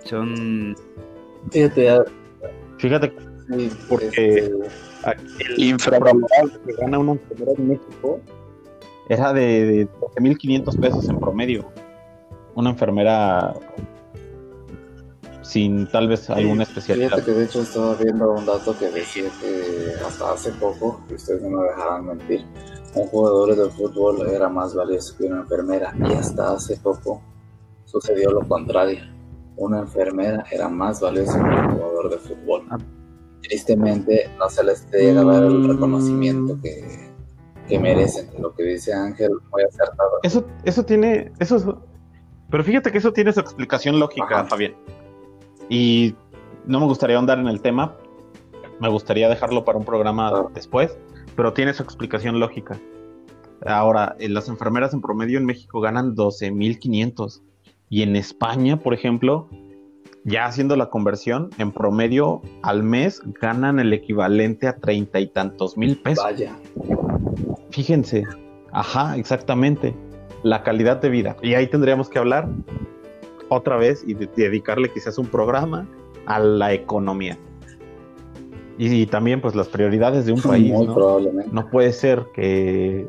[0.05, 0.77] Son...
[1.51, 2.05] Fíjate,
[2.79, 3.13] fíjate
[3.89, 4.53] porque
[5.57, 8.21] el infravalorado que gana una enfermera en México
[9.09, 11.69] era de, de 12.500 pesos en promedio
[12.59, 13.55] una enfermera
[15.43, 17.11] sin tal vez alguna especialidad.
[17.11, 21.15] Fíjate que de hecho estaba viendo un dato que decía que hasta hace poco, y
[21.15, 22.45] ustedes no me dejarán mentir,
[22.95, 27.23] un jugador de fútbol era más valioso que una enfermera y hasta hace poco
[27.85, 29.05] sucedió lo contrario.
[29.57, 32.67] una enfermera era más valiosa que un jugador de fútbol.
[32.71, 32.79] Ah.
[33.41, 35.71] Tristemente no se les llega a dar el mm.
[35.71, 37.09] reconocimiento que,
[37.69, 40.19] que merecen, lo que dice Ángel, muy acertado.
[40.25, 41.83] Eso, eso tiene, eso
[42.51, 44.75] pero fíjate que eso tiene su explicación lógica, Fabián.
[45.69, 46.15] Y
[46.65, 47.97] no me gustaría ahondar en el tema,
[48.81, 50.97] me gustaría dejarlo para un programa después,
[51.37, 52.79] pero tiene su explicación lógica.
[53.67, 57.43] Ahora, eh, las enfermeras en promedio en México ganan 12.500
[57.91, 59.49] y en España, por ejemplo,
[60.25, 65.77] ya haciendo la conversión, en promedio al mes ganan el equivalente a treinta y tantos
[65.77, 66.25] mil pesos.
[66.25, 66.57] Vaya.
[67.71, 68.25] Fíjense,
[68.73, 69.95] ajá, exactamente,
[70.43, 71.37] la calidad de vida.
[71.43, 72.49] Y ahí tendríamos que hablar
[73.49, 75.87] otra vez y dedicarle quizás un programa
[76.27, 77.39] a la economía.
[78.81, 80.73] Y, también pues las prioridades de un país.
[80.73, 81.19] ¿no?
[81.51, 83.07] no puede ser que...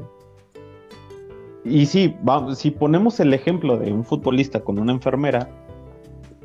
[1.63, 2.15] Y sí,
[2.55, 5.49] si ponemos el ejemplo de un futbolista con una enfermera,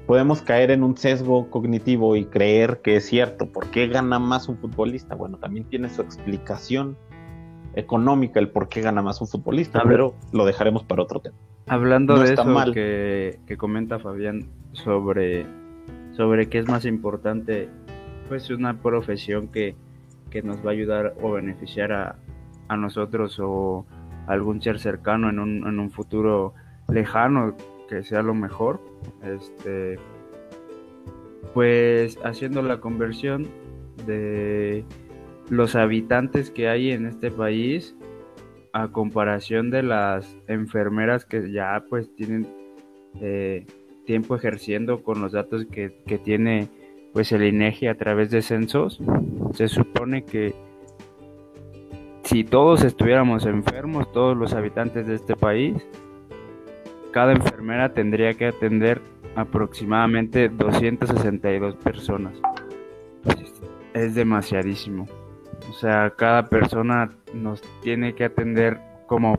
[0.06, 3.46] podemos caer en un sesgo cognitivo y creer que es cierto.
[3.46, 5.14] ¿Por qué gana más un futbolista?
[5.14, 6.98] Bueno, también tiene su explicación
[7.76, 11.36] económica el por qué gana más un futbolista, pero lo dejaremos para otro tema.
[11.66, 15.46] Hablando de eso Que, que comenta Fabián sobre,
[16.12, 17.68] sobre qué es más importante
[18.28, 19.76] pues una profesión que,
[20.42, 22.16] nos va a ayudar o beneficiar a,
[22.66, 23.86] a nosotros o
[24.26, 26.54] algún ser cercano en un, en un futuro
[26.88, 27.54] lejano
[27.88, 28.80] que sea lo mejor.
[29.22, 29.96] Este,
[31.52, 33.46] pues haciendo la conversión
[34.06, 34.84] de
[35.50, 37.94] los habitantes que hay en este país
[38.72, 42.48] a comparación de las enfermeras que ya pues tienen
[43.20, 43.66] eh,
[44.04, 46.68] tiempo ejerciendo con los datos que, que tiene
[47.12, 49.00] pues el INEGI a través de censos,
[49.52, 50.52] se supone que
[52.24, 55.76] si todos estuviéramos enfermos, todos los habitantes de este país,
[57.12, 59.00] cada enfermera tendría que atender
[59.36, 62.34] aproximadamente 262 personas.
[63.92, 65.06] Es demasiadísimo.
[65.68, 69.38] O sea, cada persona nos tiene que atender como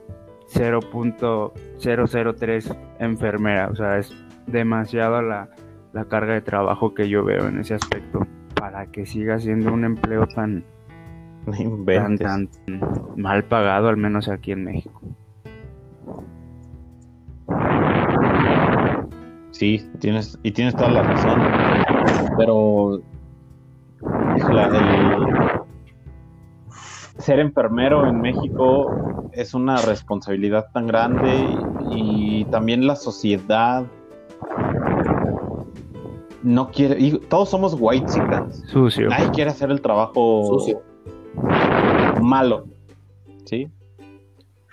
[0.54, 3.68] 0.003 enfermera.
[3.68, 4.16] O sea, es
[4.48, 5.50] demasiado la,
[5.94, 8.26] la carga de trabajo que yo veo en ese aspecto
[8.56, 10.66] para que siga siendo un empleo tan,
[12.20, 12.50] tan,
[13.16, 15.02] mal pagado, al menos aquí en México.
[19.52, 21.42] Sí, tienes, y tienes toda la razón.
[22.38, 23.02] Pero
[27.18, 31.48] ser enfermero en México es una responsabilidad tan grande
[31.92, 33.86] y también la sociedad
[36.44, 38.64] no quiere, y todos somos white chickens.
[38.72, 39.10] Sucio.
[39.10, 40.82] Nadie quiere hacer el trabajo sucio.
[42.22, 42.66] Malo.
[43.46, 43.68] ¿Sí?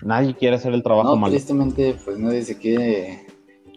[0.03, 1.33] Nadie quiere hacer el trabajo malo.
[1.33, 3.27] Tristemente, pues nadie se quiere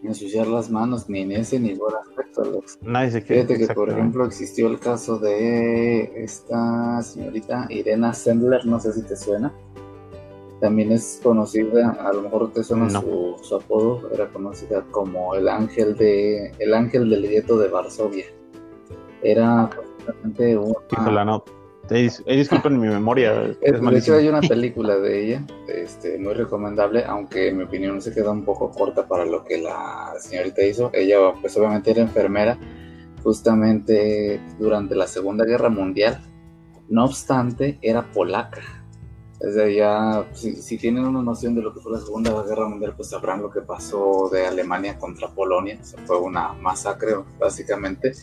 [0.07, 2.43] ensuciar las manos ni en ese ni en igual aspecto,
[3.21, 3.43] quiere.
[3.43, 9.03] Fíjate que, por ejemplo, existió el caso de esta señorita Irena Sendler, no sé si
[9.03, 9.53] te suena
[10.59, 15.95] también es conocida, a lo mejor te suena su, apodo, era conocida como el ángel
[15.95, 18.25] de el ángel del gueto de Varsovia.
[19.21, 21.25] Era básicamente una...
[21.25, 21.43] no.
[21.89, 23.55] Disculpen mi memoria.
[23.61, 28.01] Es, de hecho hay una película de ella, este, muy recomendable, aunque en mi opinión
[28.01, 30.89] se queda un poco corta para lo que la señorita hizo.
[30.93, 32.57] Ella pues obviamente era enfermera
[33.23, 36.21] justamente durante la Segunda Guerra Mundial.
[36.87, 38.61] No obstante, era polaca
[39.39, 43.09] desde ya, si, tienen una noción de lo que fue la Segunda Guerra Mundial, pues
[43.09, 45.77] sabrán lo que pasó de Alemania contra Polonia.
[46.05, 48.13] fue una masacre, básicamente.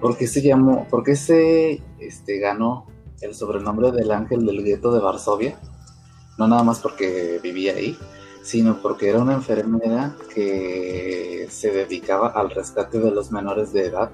[0.00, 2.86] Porque se llamó, porque se este, ganó
[3.20, 5.58] el sobrenombre del ángel del gueto de Varsovia?
[6.38, 7.96] No nada más porque vivía ahí,
[8.42, 14.10] sino porque era una enfermera que se dedicaba al rescate de los menores de edad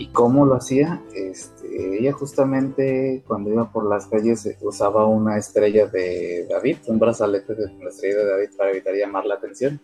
[0.00, 1.02] ¿Y cómo lo hacía?
[1.14, 7.54] Este, ella justamente cuando iba por las calles usaba una estrella de David, un brazalete
[7.54, 9.80] de la estrella de David para evitar llamar la atención.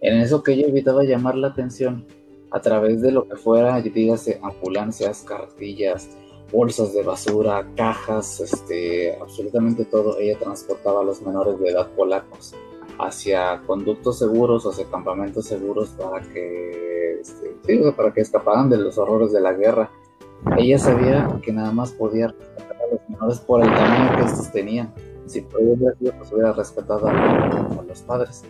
[0.00, 2.06] En eso que ella evitaba llamar la atención,
[2.52, 6.10] a través de lo que fuera, dígase, ambulancias, cartillas,
[6.52, 12.54] bolsas de basura, cajas, este, absolutamente todo, ella transportaba a los menores de edad polacos
[12.98, 19.32] hacia conductos seguros, hacia campamentos seguros para que, este, para que escaparan de los horrores
[19.32, 19.90] de la guerra.
[20.58, 24.52] Ella sabía que nada más podía rescatar a los menores por el tamaño que estos
[24.52, 24.92] tenían.
[25.26, 28.42] Si sido, pues hubiera respetado a, los padres.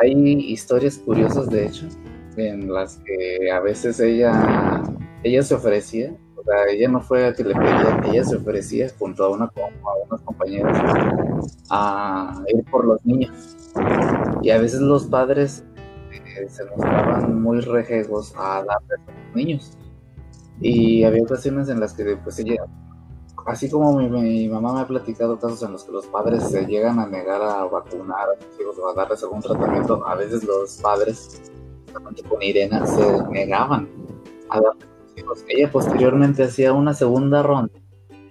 [0.00, 0.12] Hay
[0.50, 1.86] historias curiosas, de hecho,
[2.36, 4.82] en las que a veces ella,
[5.22, 8.88] ella se ofrecía o sea, ella no fue a que le pedía, ella se ofrecía
[8.98, 10.76] junto a, una, a unos compañeros
[11.70, 13.56] a ir por los niños.
[14.42, 15.64] Y a veces los padres
[16.10, 19.78] eh, se mostraban muy rejegos a darles a los niños.
[20.60, 22.56] Y había ocasiones en las que pues ella,
[23.46, 26.98] así como mi, mamá me ha platicado casos en los que los padres se llegan
[26.98, 30.78] a negar a vacunar a sus hijos o a darles algún tratamiento, a veces los
[30.82, 31.51] padres,
[32.00, 33.88] con Irena, se negaban
[34.48, 35.44] a sus hijos.
[35.48, 37.72] Ella posteriormente hacía una segunda ronda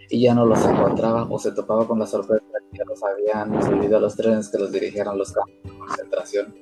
[0.10, 3.64] y ya no los encontraba o se topaba con la sorpresa que ya los habían
[3.64, 6.56] subido a los trenes que los dirigieran los campos de concentración.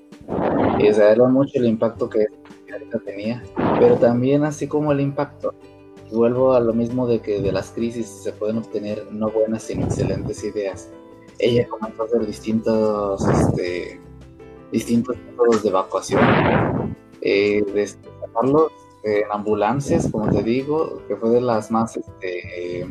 [0.80, 2.28] Y o sea, era mucho el impacto que
[3.06, 3.43] tenía,
[3.80, 5.54] pero también así como el impacto,
[6.12, 9.86] vuelvo a lo mismo de que de las crisis se pueden obtener no buenas sino
[9.86, 10.89] excelentes ideas.
[11.38, 14.00] Ella comenzó a hacer distintos, este,
[14.72, 18.72] distintos métodos de evacuación, eh, de sacarlos
[19.03, 22.88] en ambulancias, como te digo, que fue de las más, este,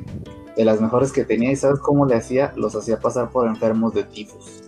[0.57, 1.53] de las mejores que tenía.
[1.53, 2.53] ¿Y sabes cómo le hacía?
[2.57, 4.63] Los hacía pasar por enfermos de tifus.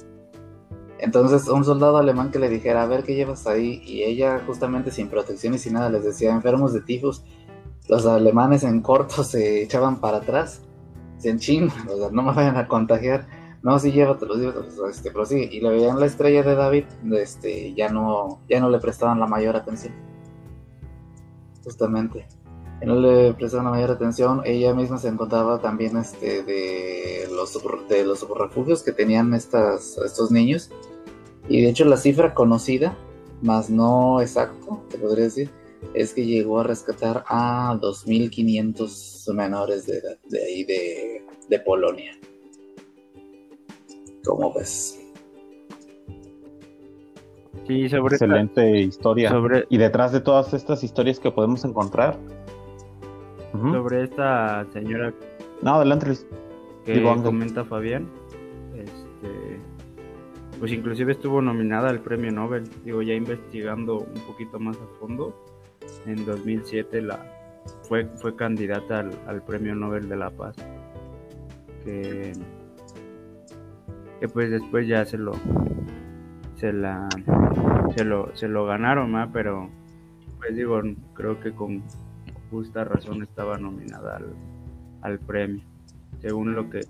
[0.98, 4.90] Entonces, un soldado alemán que le dijera, a ver qué llevas ahí, y ella, justamente
[4.90, 7.24] sin protección y sin nada, les decía, enfermos de tifus.
[7.88, 10.62] Los alemanes en corto se echaban para atrás,
[11.18, 13.26] se enchin, o sea, no me vayan a contagiar.
[13.62, 17.74] No, sí, llévatelos, llévatelos, este, pero sí, y le veían la estrella de David, este,
[17.74, 19.94] ya no, ya no le prestaban la mayor atención.
[21.62, 22.26] Justamente.
[22.84, 24.40] no le prestaban la mayor atención.
[24.44, 27.58] Ella misma se encontraba también este, de los
[27.88, 30.70] de los refugios que tenían estas, estos niños
[31.50, 32.96] y de hecho la cifra conocida,
[33.42, 35.50] más no exacto, te podría decir,
[35.94, 42.12] es que llegó a rescatar a 2.500 menores de de ahí de, Polonia.
[44.24, 45.00] ¿Cómo ves?
[47.66, 49.32] Sí, sobre Excelente historia.
[49.68, 52.18] Y detrás de todas estas historias que podemos encontrar.
[53.52, 55.12] Sobre esta señora.
[55.62, 56.26] No, adelante, Luis.
[56.84, 58.08] Que comenta Fabián
[60.60, 65.34] pues inclusive estuvo nominada al premio Nobel, digo ya investigando un poquito más a fondo,
[66.04, 67.18] en 2007 la,
[67.88, 70.54] fue, fue candidata al, premio Nobel de la Paz,
[71.82, 72.32] que,
[74.20, 75.32] que pues después ya se lo,
[76.56, 77.08] se la,
[77.96, 79.68] se lo, se lo ganaron, pero
[80.38, 80.80] pues digo,
[81.14, 81.82] creo que con
[82.50, 84.34] justa razón estaba nominada al,
[85.02, 85.64] al premio,
[86.20, 86.80] según lo que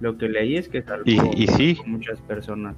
[0.00, 1.78] lo que leí es que salvó y, sí.
[1.86, 2.76] muchas personas.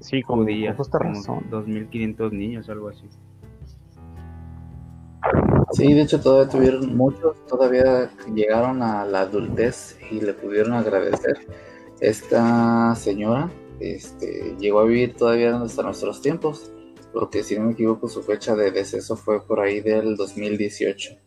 [0.00, 1.44] Sí, con, judías, con razón.
[1.50, 3.08] 2.500 niños, algo así.
[5.72, 11.38] Sí, de hecho todavía tuvieron muchos, todavía llegaron a la adultez y le pudieron agradecer.
[12.04, 13.50] Esta señora
[13.80, 16.70] este, llegó a vivir todavía hasta nuestros tiempos,
[17.12, 21.24] porque si no me equivoco su fecha de deceso fue por ahí del 2018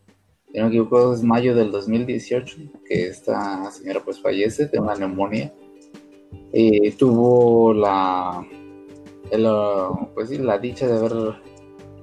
[0.51, 4.95] si no me equivoco, es mayo del 2018 que esta señora pues fallece de una
[4.95, 5.53] neumonía.
[6.53, 8.45] Y tuvo la,
[10.15, 11.35] pues la dicha de haber,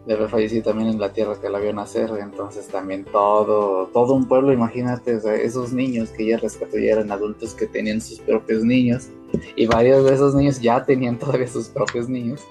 [0.07, 2.11] de haber fallecido también en la tierra que la vio nacer.
[2.21, 7.55] Entonces también todo, todo un pueblo, imagínate, esos niños que ella rescató ya eran adultos
[7.55, 9.09] que tenían sus propios niños.
[9.57, 12.43] Y varios de esos niños ya tenían todavía sus propios niños.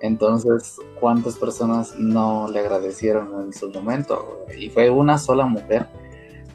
[0.00, 4.44] Entonces, ¿cuántas personas no le agradecieron en su momento?
[4.58, 5.86] Y fue una sola mujer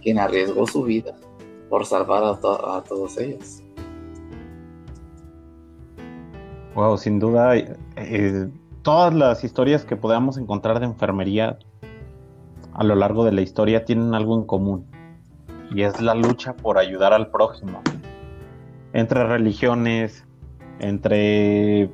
[0.01, 1.15] quien arriesgó su vida
[1.69, 3.63] por salvar a, todos ellos.
[6.75, 8.49] Wow, sin duda, eh,
[8.87, 11.59] todas las historias que podamos encontrar de enfermería
[12.71, 14.85] a lo largo de la historia tienen algo en común
[15.75, 17.81] y es la lucha por ayudar al prójimo
[18.93, 20.23] entre religiones,
[20.79, 21.89] entre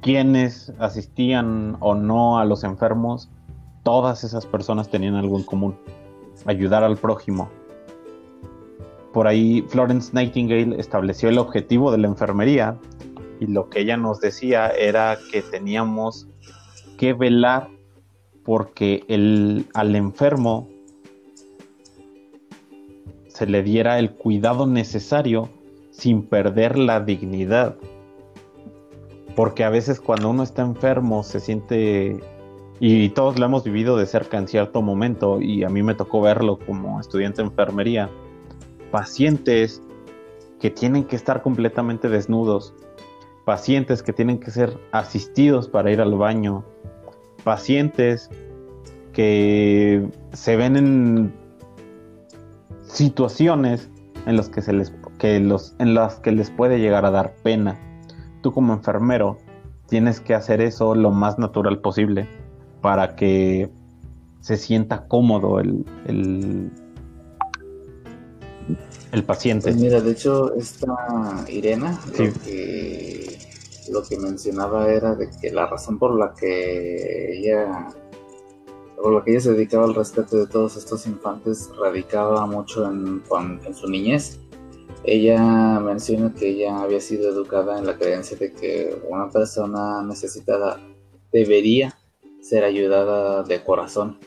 [0.00, 3.28] quienes asistían o no a los enfermos,
[3.82, 5.76] todas esas personas tenían algo en común,
[6.46, 7.50] ayudar al prójimo.
[9.12, 12.78] Por ahí Florence Nightingale estableció el objetivo de la enfermería
[13.40, 16.28] y lo que ella nos decía era que teníamos
[16.96, 17.68] que velar
[18.44, 20.68] porque el, al enfermo
[23.28, 25.48] se le diera el cuidado necesario
[25.90, 27.76] sin perder la dignidad.
[29.36, 32.18] Porque a veces cuando uno está enfermo se siente,
[32.80, 36.20] y todos lo hemos vivido de cerca en cierto momento, y a mí me tocó
[36.20, 38.10] verlo como estudiante de enfermería,
[38.90, 39.82] pacientes
[40.58, 42.74] que tienen que estar completamente desnudos,
[43.48, 46.66] pacientes que tienen que ser asistidos para ir al baño,
[47.44, 48.28] pacientes
[49.14, 51.34] que se ven en
[52.82, 53.88] situaciones
[54.26, 57.36] en las que se les que los en las que les puede llegar a dar
[57.42, 57.78] pena
[58.42, 59.38] tú como enfermero
[59.88, 62.28] tienes que hacer eso lo más natural posible
[62.82, 63.70] para que
[64.42, 66.70] se sienta cómodo el, el,
[69.24, 69.70] paciente.
[69.70, 73.37] Pues mira, de hecho, esta Irena, que
[73.90, 77.88] lo que mencionaba era de que la razón por la que ella
[78.96, 83.22] por la que ella se dedicaba al rescate de todos estos infantes radicaba mucho en,
[83.64, 84.40] en su niñez.
[85.04, 90.80] Ella menciona que ella había sido educada en la creencia de que una persona necesitada
[91.32, 91.96] debería
[92.40, 94.18] ser ayudada de corazón,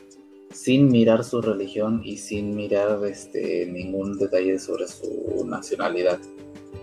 [0.52, 6.18] sin mirar su religión y sin mirar este, ningún detalle sobre su nacionalidad.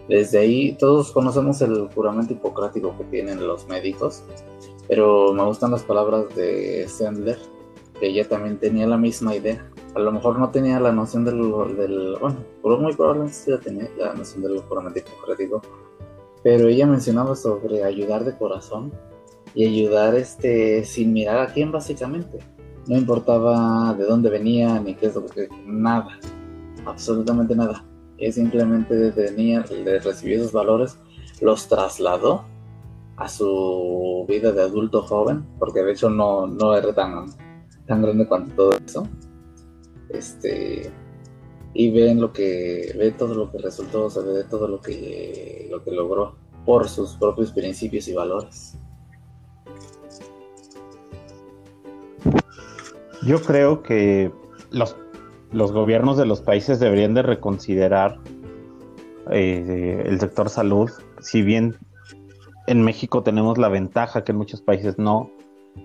[0.07, 4.24] Desde ahí todos conocemos el juramento hipocrático que tienen los médicos,
[4.88, 7.38] pero me gustan las palabras de Sandler,
[7.99, 9.70] que ella también tenía la misma idea.
[9.93, 11.38] A lo mejor no tenía la noción del,
[11.78, 15.61] del bueno, muy probablemente sí tenía la noción del juramento hipocrático,
[16.43, 18.91] pero ella mencionaba sobre ayudar de corazón
[19.53, 22.39] y ayudar este sin mirar a quién básicamente.
[22.90, 26.20] No importaba de dónde venía ni qué es lo que nada,
[26.86, 27.86] absolutamente nada
[28.20, 30.98] y simplemente tenía, le recibió esos valores,
[31.42, 32.44] los trasladó
[33.16, 37.28] a su vida de adulto joven, porque de hecho no, no era tan,
[37.86, 39.08] tan grande cuanto todo eso.
[40.10, 40.92] Este,
[41.74, 45.84] y ven lo que, ve todo lo que resultó, se ve todo lo que, lo
[45.84, 46.36] que logró
[46.66, 48.79] por sus propios principios y valores.
[53.24, 54.32] Yo creo que
[54.72, 54.95] los
[55.51, 58.20] los gobiernos de los países deberían de reconsiderar
[59.32, 60.89] eh, el sector salud,
[61.20, 61.78] si bien
[62.67, 65.32] en México tenemos la ventaja que en muchos países no,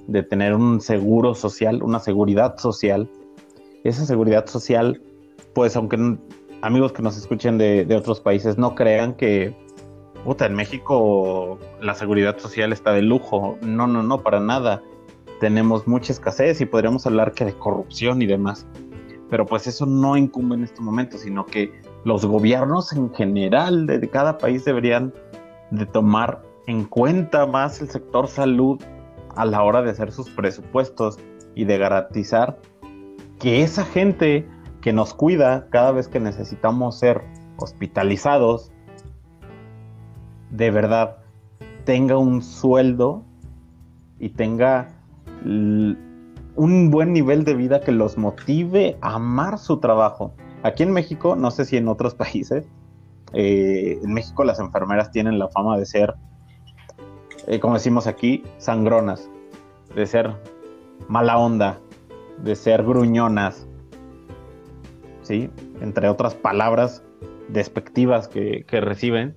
[0.07, 3.09] de tener un seguro social, una seguridad social.
[3.85, 5.01] Esa seguridad social,
[5.55, 6.19] pues aunque
[6.61, 9.57] amigos que nos escuchen de, de otros países no crean que,
[10.25, 13.57] puta, en México la seguridad social está de lujo.
[13.63, 14.83] No, no, no, para nada.
[15.41, 18.67] Tenemos mucha escasez y podríamos hablar que de corrupción y demás.
[19.31, 21.73] Pero pues eso no incumbe en este momento, sino que
[22.05, 25.13] los gobiernos en general de cada país deberían
[25.71, 28.81] de tomar en cuenta más el sector salud
[29.35, 31.19] a la hora de hacer sus presupuestos
[31.55, 32.61] y de garantizar
[33.39, 34.49] que esa gente
[34.81, 37.23] que nos cuida cada vez que necesitamos ser
[37.57, 38.71] hospitalizados,
[40.51, 41.19] de verdad
[41.85, 43.25] tenga un sueldo
[44.19, 44.89] y tenga
[45.45, 50.35] un buen nivel de vida que los motive a amar su trabajo.
[50.63, 52.67] Aquí en México, no sé si en otros países,
[53.33, 56.15] eh, en México las enfermeras tienen la fama de ser,
[57.47, 59.29] eh, como decimos aquí, sangronas,
[59.95, 60.35] de ser
[61.09, 61.79] mala onda,
[62.39, 63.67] de ser gruñonas,
[65.23, 65.51] ¿sí?
[65.81, 67.03] Entre otras palabras
[67.49, 69.37] despectivas que, reciben.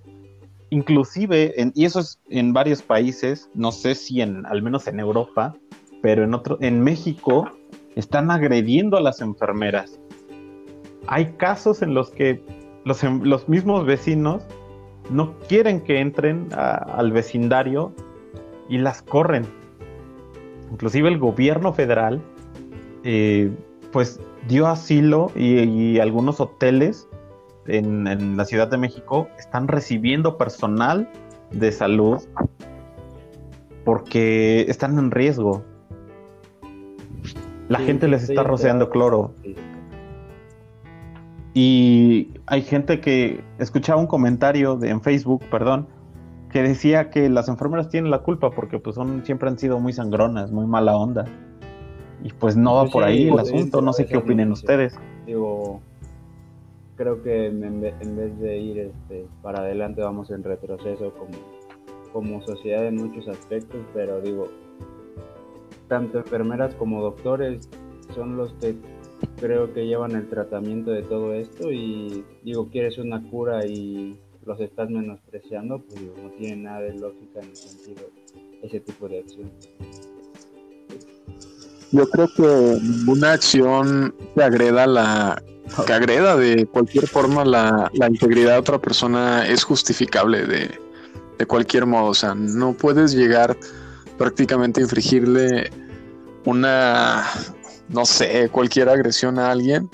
[0.69, 5.55] Inclusive, y eso es en varios países, no sé si en, al menos en Europa,
[6.01, 7.49] pero en otro, en México
[7.95, 9.99] están agrediendo a las enfermeras.
[11.07, 12.43] Hay casos en los que
[12.83, 14.43] los, em, los mismos vecinos
[15.09, 17.93] no quieren que entren al vecindario
[18.69, 19.45] y las corren.
[20.71, 22.21] Inclusive el gobierno federal,
[23.03, 23.51] eh,
[23.91, 27.07] pues dio asilo y, algunos hoteles
[27.67, 31.09] en, en, la Ciudad de México están recibiendo personal
[31.51, 32.21] de salud
[33.85, 35.63] porque están en riesgo.
[37.69, 39.33] La gente les está rociando cloro.
[41.53, 45.87] Y hay gente que escuchaba un comentario de, en Facebook, perdón,
[46.51, 49.91] que decía que las enfermeras tienen la culpa porque pues son siempre han sido muy
[49.91, 51.25] sangronas, muy mala onda.
[52.23, 54.99] Y pues no va por ahí el asunto, no sé qué opinen ustedes.
[55.25, 55.81] Digo,
[56.95, 61.37] creo que en vez de ir este, para adelante vamos en retroceso como,
[62.13, 64.47] como sociedad en muchos aspectos, pero digo,
[65.87, 67.69] tanto enfermeras como doctores
[68.13, 68.75] son los que
[69.39, 74.59] creo que llevan el tratamiento de todo esto y digo, quieres una cura y los
[74.59, 78.09] estás menospreciando, pues no tiene nada de lógica en el sentido
[78.61, 79.51] ese tipo de acción.
[81.91, 85.41] Yo creo que ninguna acción que agreda la
[85.85, 90.71] que agreda de cualquier forma la, la integridad de otra persona es justificable de,
[91.37, 92.11] de cualquier modo.
[92.11, 93.57] O sea, no puedes llegar
[94.17, 95.69] prácticamente infringirle
[96.45, 97.23] una,
[97.89, 99.89] no sé, cualquier agresión a alguien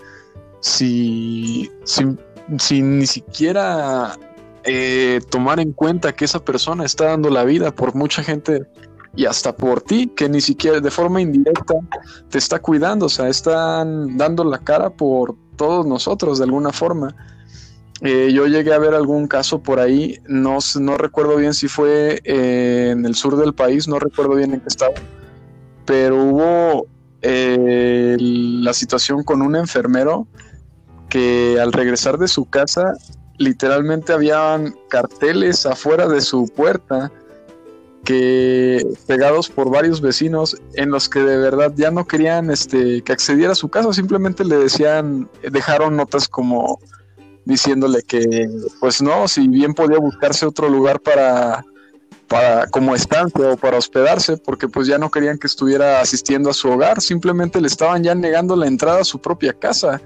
[0.63, 4.17] si, si, ni siquiera
[4.63, 8.65] eh, tomar en cuenta que esa persona está dando la vida por mucha gente
[9.15, 11.76] y hasta por ti, que ni siquiera de forma indirecta
[12.30, 17.13] te está cuidando, o sea, están dando la cara por todos nosotros de alguna forma.
[18.05, 22.21] Eh, yo llegué a ver algún caso por ahí, no, no recuerdo bien si fue
[22.25, 24.93] eh, en el sur del país, no recuerdo bien en qué estado,
[25.85, 26.87] pero hubo
[27.21, 30.27] eh, la situación con un enfermero
[31.07, 32.93] que al regresar de su casa
[33.37, 37.09] literalmente habían carteles afuera de su puerta
[38.03, 43.13] que pegados por varios vecinos en los que de verdad ya no querían este que
[43.13, 46.81] accediera a su casa, simplemente le decían, dejaron notas como
[47.45, 51.63] diciéndole que pues no, si bien podía buscarse otro lugar para
[52.27, 56.53] para como estancia o para hospedarse, porque pues ya no querían que estuviera asistiendo a
[56.53, 60.01] su hogar, simplemente le estaban ya negando la entrada a su propia casa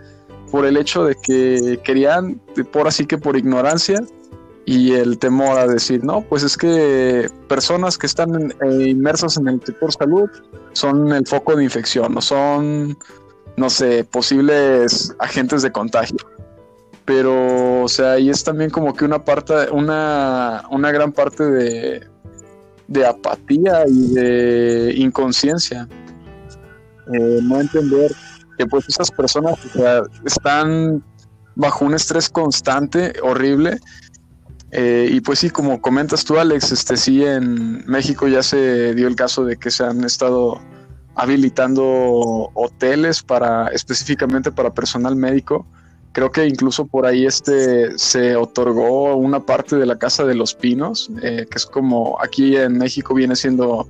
[0.52, 4.00] por el hecho de que querían, por así que por ignorancia,
[4.66, 9.48] y el temor a decir, no, pues es que personas que están eh, inmersas en
[9.48, 10.30] el sector salud
[10.74, 12.98] son el foco de infección o son,
[13.56, 16.18] no sé, posibles agentes de contagio.
[17.08, 22.08] Pero, o sea, ahí es también como que una parte, una, una gran parte de,
[22.88, 25.88] de apatía y de inconsciencia.
[27.14, 28.12] Eh, no entender
[28.58, 29.56] que pues esas personas
[30.26, 31.02] están
[31.56, 33.80] bajo un estrés constante, horrible,
[34.72, 39.08] eh, y pues sí, como comentas tú, Alex, este sí en México ya se dio
[39.08, 40.60] el caso de que se han estado
[41.16, 45.66] habilitando hoteles para específicamente para personal médico.
[46.18, 50.56] Creo que incluso por ahí este se otorgó una parte de la Casa de los
[50.56, 53.88] Pinos, eh, que es como aquí en México viene siendo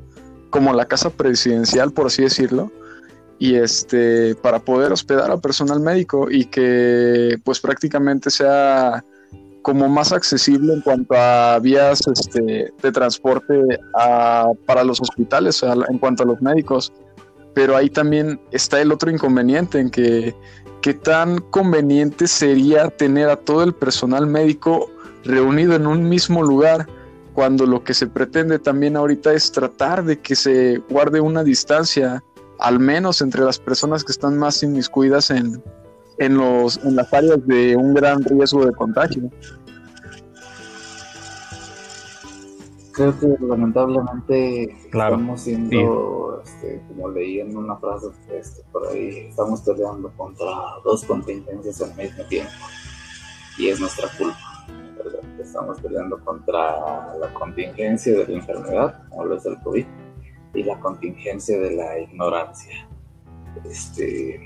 [0.50, 2.70] como la casa presidencial, por así decirlo,
[3.40, 9.06] y este para poder hospedar a personal médico y que pues prácticamente sea
[9.62, 13.80] como más accesible en cuanto a vías este, de transporte
[14.66, 16.92] para los hospitales, en cuanto a los médicos.
[17.54, 20.36] Pero ahí también está el otro inconveniente en que
[20.82, 24.90] qué tan conveniente sería tener a todo el personal médico
[25.24, 26.88] reunido en un mismo lugar
[27.34, 32.24] cuando lo que se pretende también ahorita es tratar de que se guarde una distancia,
[32.58, 35.62] al menos entre las personas que están más inmiscuidas en,
[36.18, 39.30] en, los, en las áreas de un gran riesgo de contagio.
[42.98, 49.62] Creo que lamentablemente estamos siendo, este, como leí en una frase este, por ahí, estamos
[49.62, 50.48] peleando contra
[50.84, 52.52] dos contingencias al mismo tiempo.
[53.60, 54.66] Y es nuestra culpa.
[55.40, 59.86] Estamos peleando contra la contingencia de la enfermedad, como lo es el COVID,
[60.56, 62.90] y la contingencia de la ignorancia.
[63.64, 64.40] Este,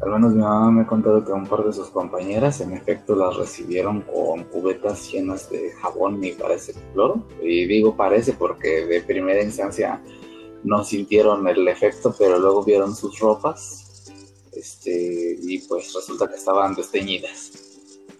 [0.00, 3.16] al menos mi mamá me ha contado que un par de sus compañeras en efecto
[3.16, 7.26] las recibieron con cubetas llenas de jabón y parece cloro.
[7.42, 10.00] Y digo parece porque de primera instancia
[10.62, 14.12] no sintieron el efecto, pero luego vieron sus ropas
[14.52, 17.52] este, y pues resulta que estaban desteñidas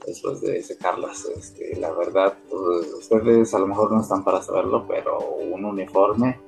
[0.05, 1.27] después de secarlas.
[1.37, 6.41] Este, la verdad, pues, ustedes a lo mejor no están para saberlo, pero un uniforme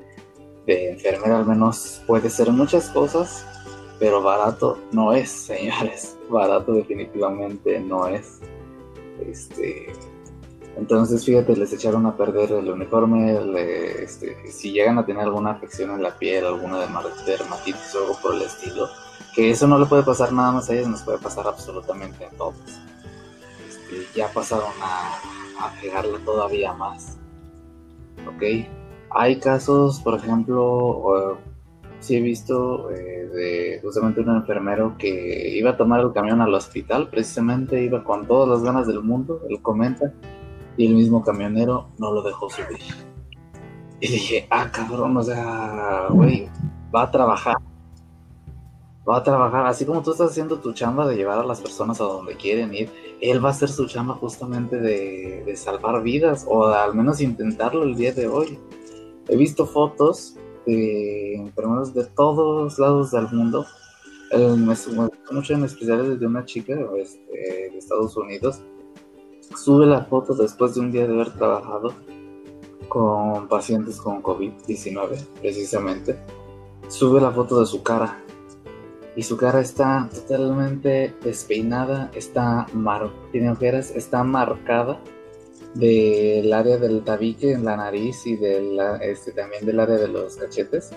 [0.66, 3.44] de enfermera al menos puede ser muchas cosas
[4.00, 6.16] pero barato no es, señores.
[6.30, 8.40] Barato definitivamente no es.
[9.20, 9.92] Este,
[10.76, 13.38] entonces, fíjate, les echaron a perder el uniforme.
[14.02, 16.78] este, si llegan a tener alguna afección en la piel, alguna
[17.26, 18.88] dermatitis o algo por el estilo,
[19.34, 22.30] que eso no le puede pasar nada más a ellos, nos puede pasar absolutamente a
[22.30, 22.56] todos.
[23.68, 25.18] Este, ya pasaron a,
[25.66, 27.18] a pegarla todavía más.
[28.26, 28.66] ¿Ok?
[29.10, 31.38] Hay casos, por ejemplo,
[32.00, 36.54] sí he visto eh, de justamente un enfermero que iba a tomar el camión al
[36.54, 40.12] hospital, precisamente iba con todas las ganas del mundo, él comenta,
[40.76, 42.80] y el mismo camionero no lo dejó subir.
[44.00, 46.48] Y dije, ah, cabrón, o sea, güey,
[46.94, 47.56] va a trabajar.
[49.06, 52.00] Va a trabajar, así como tú estás haciendo tu chamba de llevar a las personas
[52.00, 52.90] a donde quieren ir,
[53.20, 57.82] él va a hacer su chamba justamente de, de salvar vidas, o al menos intentarlo
[57.82, 58.58] el día de hoy.
[59.28, 60.38] He visto fotos
[60.76, 61.52] de
[61.94, 63.66] de todos lados del mundo.
[64.30, 64.74] Eh, me
[65.32, 68.60] mucho en especial de una chica este, de Estados Unidos.
[69.56, 71.92] Sube la foto después de un día de haber trabajado
[72.88, 76.16] con pacientes con COVID-19, precisamente.
[76.88, 78.22] Sube la foto de su cara.
[79.16, 85.00] Y su cara está totalmente despeinada, está mar tiene ojeras, está marcada
[85.74, 88.38] del área del tabique en la nariz y
[89.02, 90.90] este, también del área de los cachetes,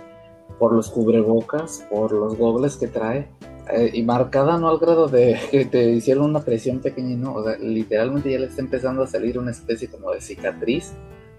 [0.60, 3.30] por los cubrebocas, por los gogles que trae,
[3.72, 7.44] eh, y marcada no al grado de que te hicieron una presión pequeña, no, o
[7.44, 10.94] sea, literalmente ya le está empezando a salir una especie como de cicatriz,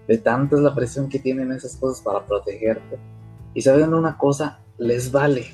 [0.07, 2.97] de tanta es la presión que tienen esas cosas para protegerte.
[3.53, 5.45] Y saben una cosa, les vale,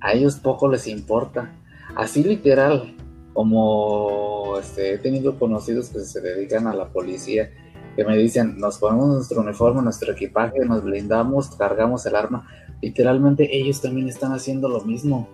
[0.00, 1.52] a ellos poco les importa,
[1.96, 2.94] así literal,
[3.32, 7.50] como este, he tenido conocidos que se dedican a la policía,
[7.96, 12.48] que me dicen, nos ponemos nuestro uniforme, nuestro equipaje, nos blindamos, cargamos el arma.
[12.82, 15.28] Literalmente ellos también están haciendo lo mismo.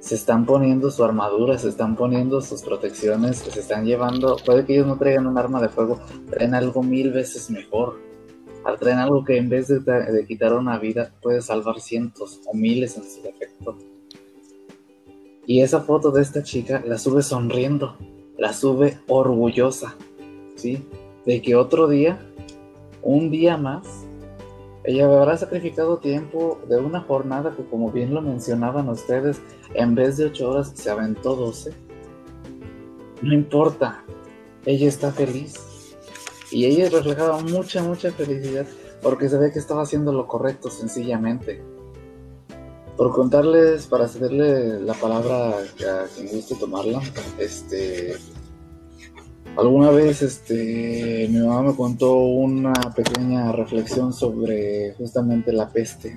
[0.00, 4.74] Se están poniendo su armadura, se están poniendo sus protecciones, se están llevando, puede que
[4.74, 5.98] ellos no traigan un arma de fuego,
[6.30, 7.98] traen algo mil veces mejor.
[8.64, 12.96] al traer algo que en vez de quitar una vida puede salvar cientos o miles
[12.96, 13.76] en su defecto.
[15.46, 17.98] Y esa foto de esta chica la sube sonriendo,
[18.38, 19.94] la sube orgullosa,
[20.56, 20.86] ¿sí?
[21.24, 22.18] De que otro día,
[23.02, 23.86] un día más,
[24.84, 29.40] ella habrá sacrificado tiempo de una jornada que como bien lo mencionaban ustedes,
[29.72, 31.72] en vez de ocho horas se aventó 12.
[33.22, 34.04] No importa,
[34.66, 35.54] ella está feliz.
[36.50, 38.66] Y ella reflejaba mucha, mucha felicidad
[39.02, 41.62] porque se ve que estaba haciendo lo correcto sencillamente.
[42.96, 47.02] Por contarles, para cederle la palabra a quien guste tomarla,
[47.40, 48.14] este,
[49.56, 56.16] alguna vez este, mi mamá me contó una pequeña reflexión sobre justamente la peste,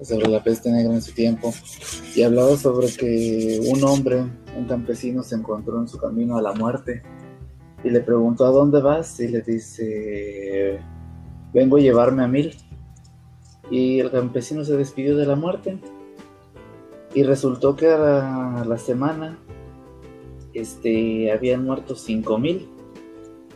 [0.00, 1.52] sobre la peste negra en su tiempo,
[2.14, 4.24] y hablaba sobre que un hombre,
[4.56, 7.02] un campesino, se encontró en su camino a la muerte
[7.82, 10.78] y le preguntó a dónde vas y le dice,
[11.52, 12.54] vengo a llevarme a mil
[13.70, 15.78] y el campesino se despidió de la muerte.
[17.14, 19.38] Y resultó que a la, semana
[20.54, 22.68] este, habían muerto cinco mil.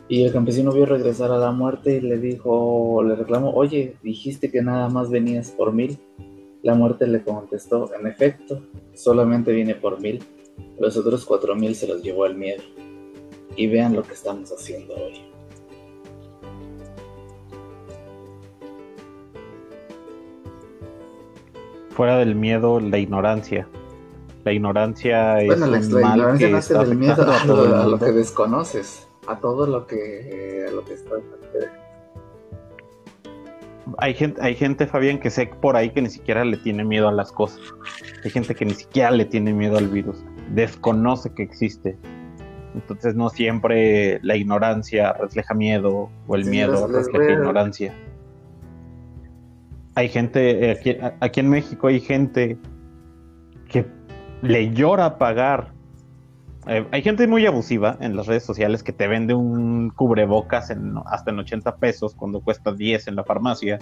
[0.07, 4.51] Y el campesino vio regresar a la muerte y le dijo, le reclamó, oye, dijiste
[4.51, 5.97] que nada más venías por mil.
[6.61, 8.61] La muerte le contestó, en efecto,
[8.93, 10.23] solamente viene por mil.
[10.79, 12.63] Los otros cuatro mil se los llevó el miedo.
[13.55, 15.34] Y vean lo que estamos haciendo hoy.
[21.95, 23.67] Fuera del miedo, la ignorancia.
[24.43, 29.65] La ignorancia es bueno, la, ignorancia nace del miedo a, lo, que desconoces, a todo
[29.65, 31.15] lo que, a lo que está.
[33.97, 37.07] Hay gente, hay gente, Fabián, que sé por ahí que ni siquiera le tiene miedo
[37.07, 37.61] a las cosas.
[38.23, 40.17] Hay gente que ni siquiera le tiene miedo al virus.
[40.53, 41.97] Desconoce que existe.
[42.75, 47.93] Entonces no siempre la ignorancia refleja miedo o el miedo refleja ignorancia
[49.95, 52.57] hay gente, eh, aquí, en México hay gente
[53.69, 53.85] que
[54.41, 55.73] le llora pagar.
[56.67, 60.95] Eh, hay gente muy abusiva en las redes sociales que te vende un cubrebocas en,
[61.05, 63.79] hasta en 80 pesos cuando cuesta 10 en la farmacia.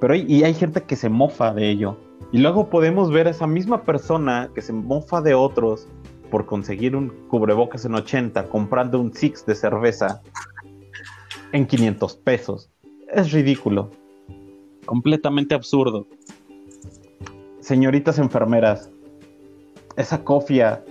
[0.00, 1.98] Pero hay, y hay gente que se mofa de ello.
[2.32, 5.86] Y luego podemos ver a esa misma persona que se mofa de otros
[6.30, 10.22] por conseguir un cubrebocas en 80 comprando un six de cerveza
[11.52, 12.70] en 500 pesos.
[13.12, 13.90] Es ridículo
[14.88, 16.06] completamente absurdo.
[17.60, 18.90] Señoritas enfermeras,
[19.96, 20.82] esa cofia,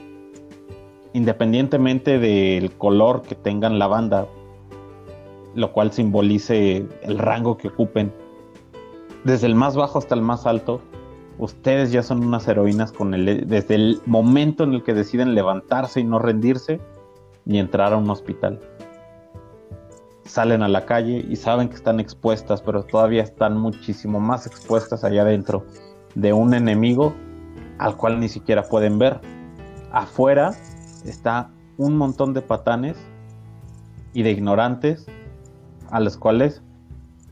[1.14, 4.28] independientemente del color que tengan la banda,
[5.56, 8.14] lo cual simbolice el rango que ocupen,
[9.24, 10.80] desde el más bajo hasta el más alto,
[11.40, 16.02] ustedes ya son unas heroínas con el, desde el momento en el que deciden levantarse
[16.02, 16.80] y no rendirse
[17.46, 18.60] ni entrar a un hospital
[20.28, 25.04] salen a la calle y saben que están expuestas, pero todavía están muchísimo más expuestas
[25.04, 25.66] allá adentro
[26.16, 27.16] de un enemigo
[27.80, 29.20] al cual ni siquiera pueden ver.
[29.92, 30.52] Afuera
[31.06, 32.98] está un montón de patanes
[34.14, 35.06] y de ignorantes
[35.92, 36.62] a los cuales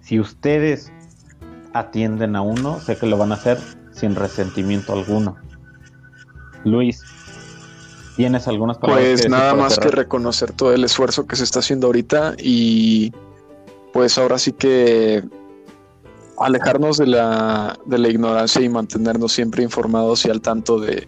[0.01, 0.91] si ustedes
[1.73, 3.57] atienden a uno, sé que lo van a hacer
[3.91, 5.35] sin resentimiento alguno.
[6.63, 7.03] Luis,
[8.15, 9.05] ¿Tienes algunas palabras?
[9.05, 13.11] Pues nada más que reconocer todo el esfuerzo que se está haciendo ahorita y
[13.91, 15.23] pues ahora sí que
[16.37, 21.07] alejarnos de la, de la ignorancia y mantenernos siempre informados y al tanto de,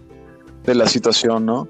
[0.66, 1.68] la situación, ¿no?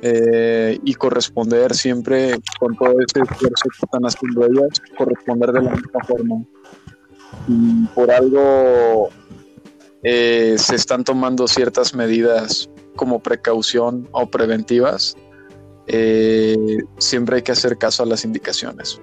[0.00, 5.70] Eh, y corresponder siempre con todo ese esfuerzo que están haciendo ellas, corresponder de la
[5.70, 6.44] misma forma.
[7.46, 9.10] Y por algo
[10.02, 15.16] eh, se están tomando ciertas medidas como precaución o preventivas,
[15.86, 19.00] eh, siempre hay que hacer caso a las indicaciones.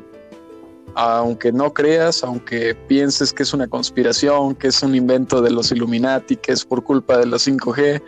[0.96, 5.72] Aunque no creas, aunque pienses que es una conspiración, que es un invento de los
[5.72, 8.02] Illuminati, que es por culpa de los 5G,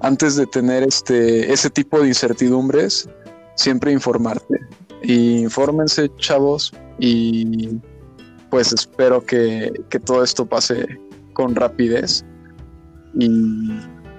[0.00, 3.08] antes de tener este, ese tipo de incertidumbres,
[3.56, 4.60] siempre informarte.
[5.02, 7.78] Y infórmense, chavos, y
[8.50, 10.86] pues espero que, que todo esto pase
[11.34, 12.24] con rapidez.
[13.14, 13.28] Y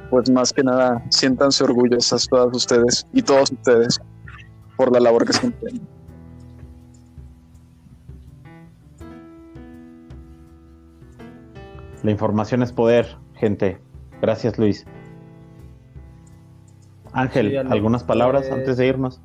[0.10, 4.00] pues más que nada siéntanse orgullosas todas ustedes y todos ustedes
[4.76, 5.98] por la labor que están haciendo.
[12.04, 13.82] La información es poder, gente.
[14.22, 14.86] Gracias, Luis.
[17.12, 19.20] Ángel, ¿algunas palabras eh, antes de irnos?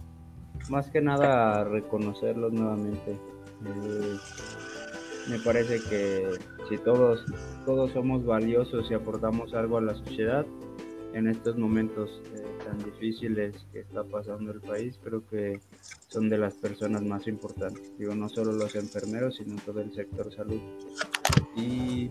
[0.71, 3.13] Más que nada reconocerlos nuevamente.
[3.13, 4.17] Eh,
[5.29, 6.31] me parece que
[6.69, 7.25] si todos,
[7.65, 10.47] todos somos valiosos y aportamos algo a la sociedad,
[11.15, 15.61] en estos momentos eh, tan difíciles que está pasando el país, creo que
[16.09, 17.93] son de las personas más importantes.
[17.99, 20.61] Digo, no solo los enfermeros, sino todo el sector salud.
[21.55, 22.09] Y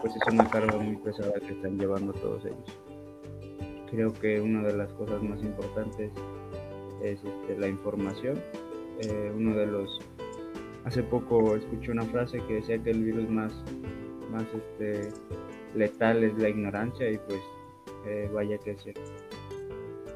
[0.00, 2.78] pues es una carga muy pesada que están llevando todos ellos.
[3.90, 6.12] Creo que una de las cosas más importantes
[7.02, 8.38] es este, la información.
[9.00, 9.98] Eh, uno de los
[10.84, 13.52] hace poco escuché una frase que decía que el virus más
[14.28, 15.10] más este
[15.74, 17.40] letal es la ignorancia y pues
[18.06, 19.00] eh, vaya que cierto.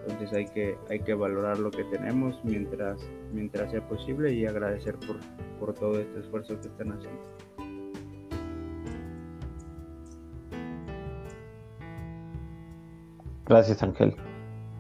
[0.06, 2.98] Entonces hay que, hay que valorar lo que tenemos mientras,
[3.32, 5.16] mientras sea posible y agradecer por,
[5.60, 7.20] por todo este esfuerzo que están haciendo.
[13.46, 14.16] Gracias, Ángel.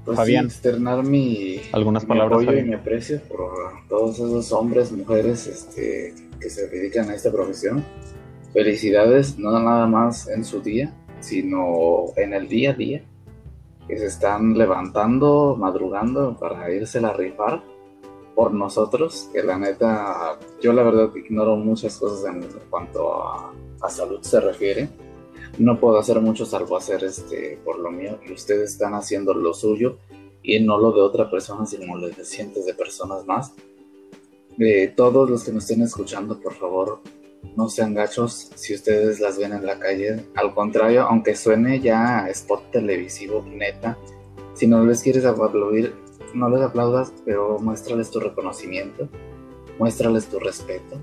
[0.04, 0.50] Pues Fabián.
[0.50, 3.50] sí, externar mi, ¿Algunas mi palabras, apoyo y mi aprecio por
[3.88, 7.84] todos esos hombres, mujeres este, que se dedican a esta profesión.
[8.52, 13.04] Felicidades, no nada más en su día, sino en el día a día,
[13.88, 17.62] que se están levantando, madrugando para irse a rifar
[18.34, 23.90] por nosotros, que la neta, yo la verdad ignoro muchas cosas en cuanto a, a
[23.90, 24.88] salud se refiere.
[25.58, 29.52] No puedo hacer mucho salvo hacer este por lo mío y ustedes están haciendo lo
[29.52, 29.98] suyo
[30.42, 33.52] y no lo de otra persona, sino lo de cientos de personas más.
[34.56, 37.00] De todos los que nos estén escuchando, por favor,
[37.56, 40.24] no sean gachos si ustedes las ven en la calle.
[40.34, 43.98] Al contrario, aunque suene ya spot televisivo, neta,
[44.54, 45.94] si no les quieres aplaudir,
[46.34, 49.08] no les aplaudas, pero muéstrales tu reconocimiento,
[49.78, 51.00] muéstrales tu respeto.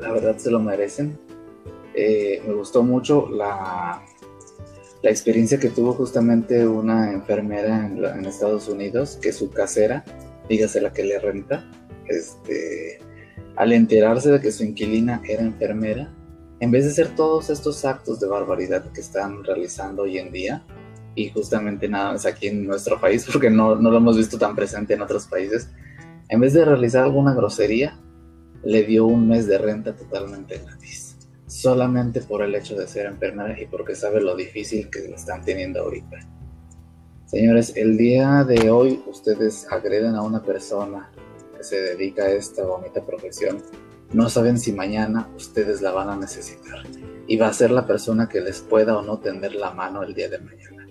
[0.00, 1.18] La verdad se lo merecen.
[1.94, 4.02] Eh, me gustó mucho la,
[5.02, 10.04] la experiencia que tuvo justamente una enfermera en Estados Unidos, que su casera,
[10.48, 11.70] dígase la que le renta,
[12.06, 12.98] este,
[13.56, 16.12] al enterarse de que su inquilina era enfermera,
[16.60, 20.64] en vez de hacer todos estos actos de barbaridad que están realizando hoy en día,
[21.14, 24.54] y justamente nada más aquí en nuestro país, porque no, no lo hemos visto tan
[24.54, 25.70] presente en otros países,
[26.28, 27.98] en vez de realizar alguna grosería,
[28.64, 31.16] le dio un mes de renta totalmente gratis.
[31.46, 35.80] Solamente por el hecho de ser enfermera y porque sabe lo difícil que están teniendo
[35.80, 36.18] ahorita.
[37.26, 41.10] Señores, el día de hoy ustedes agreden a una persona
[41.56, 43.62] que se dedica a esta bonita profesión.
[44.12, 46.84] No saben si mañana ustedes la van a necesitar
[47.26, 50.14] y va a ser la persona que les pueda o no tender la mano el
[50.14, 50.86] día de mañana.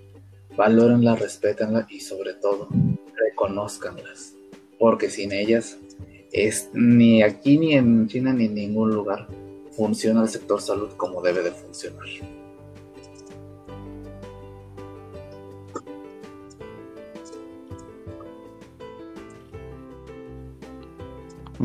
[0.57, 2.67] Valórenla, respétenla y sobre todo,
[3.15, 4.33] reconozcanlas,
[4.79, 5.77] porque sin ellas
[6.31, 9.27] es ni aquí ni en China ni en ningún lugar
[9.71, 12.05] funciona el sector salud como debe de funcionar.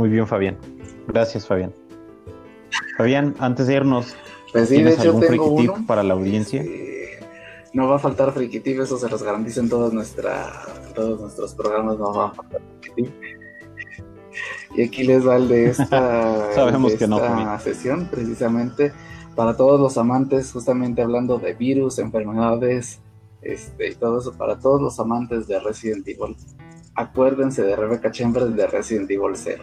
[0.01, 0.57] Muy bien, Fabián.
[1.09, 1.74] Gracias, Fabián.
[2.96, 4.16] Fabián, antes de irnos,
[4.51, 5.86] Pues sí, de ¿tienes hecho algún tengo friki tip uno.
[5.86, 6.62] para la audiencia?
[6.62, 7.20] Este,
[7.74, 10.53] no va a faltar friki tip, eso se los garantizo en todos, nuestra,
[10.94, 13.12] todos nuestros programas, no va a faltar friki tip.
[14.74, 18.92] Y aquí les va el de esta, Sabemos de que no, esta sesión, precisamente
[19.36, 23.01] para todos los amantes, justamente hablando de virus, enfermedades,
[23.42, 26.34] este, y todo eso, para todos los amantes de Resident Evil.
[26.94, 29.62] Acuérdense de Rebecca Chambers de Resident Evil 0.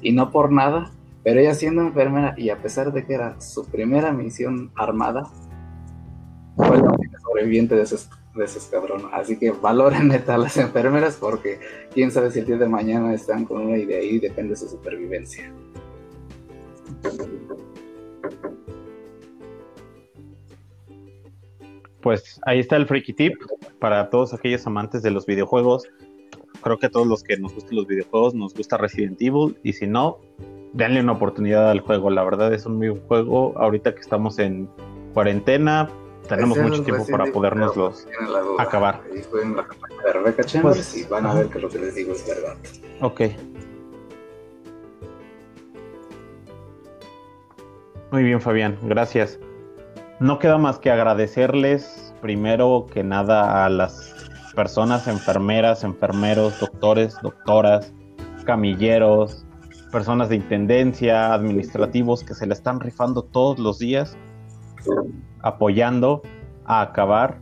[0.00, 0.90] Y no por nada,
[1.22, 5.24] pero ella siendo enfermera y a pesar de que era su primera misión armada,
[6.56, 7.96] fue la única sobreviviente de ese,
[8.34, 9.02] de ese escuadrón.
[9.12, 11.60] Así que valoren a las enfermeras porque
[11.92, 15.52] quién sabe si el día de mañana están con una idea y depende su supervivencia.
[22.00, 23.34] Pues ahí está el freaky tip
[23.80, 25.84] para todos aquellos amantes de los videojuegos.
[26.62, 29.72] Creo que a todos los que nos gustan los videojuegos nos gusta Resident Evil y
[29.72, 30.18] si no,
[30.72, 32.10] denle una oportunidad al juego.
[32.10, 33.54] La verdad es un muy buen juego.
[33.56, 34.68] Ahorita que estamos en
[35.14, 35.88] cuarentena,
[36.28, 38.62] tenemos Ese mucho tiempo para podernoslos duda.
[38.62, 39.02] acabar.
[39.12, 41.78] Ahí jueguen la campaña de Rebecca Chambers Pues, y van a ver que lo que
[41.78, 42.56] les digo es verdad.
[43.00, 43.22] Ok.
[48.10, 49.38] Muy bien, Fabián, gracias.
[50.20, 54.27] No queda más que agradecerles primero que nada a las
[54.58, 57.92] personas, enfermeras, enfermeros, doctores, doctoras,
[58.44, 59.46] camilleros,
[59.92, 64.16] personas de intendencia, administrativos que se la están rifando todos los días,
[65.42, 66.22] apoyando
[66.64, 67.38] a acabar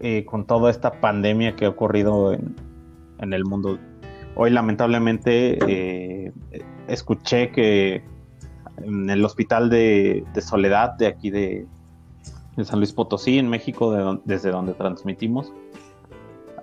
[0.00, 2.56] eh, con toda esta pandemia que ha ocurrido en,
[3.18, 3.78] en el mundo.
[4.36, 6.32] Hoy lamentablemente eh,
[6.88, 8.02] escuché que
[8.78, 11.66] en el hospital de, Soledad, de aquí de,
[12.64, 15.52] San Luis Potosí, en México, desde donde transmitimos,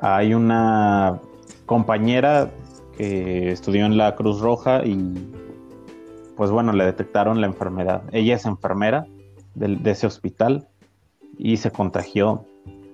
[0.03, 1.21] hay una
[1.65, 2.51] compañera
[2.97, 5.31] que estudió en la Cruz Roja y
[6.35, 8.03] pues bueno, le detectaron la enfermedad.
[8.11, 9.07] Ella es enfermera
[9.55, 10.67] de ese hospital
[11.37, 12.45] y se contagió.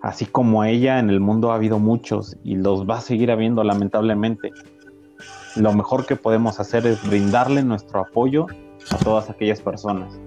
[0.02, 3.64] Así como ella, en el mundo ha habido muchos y los va a seguir habiendo
[3.64, 4.52] lamentablemente.
[5.56, 8.46] Lo mejor que podemos hacer es brindarle nuestro apoyo
[8.92, 10.20] a todas aquellas personas.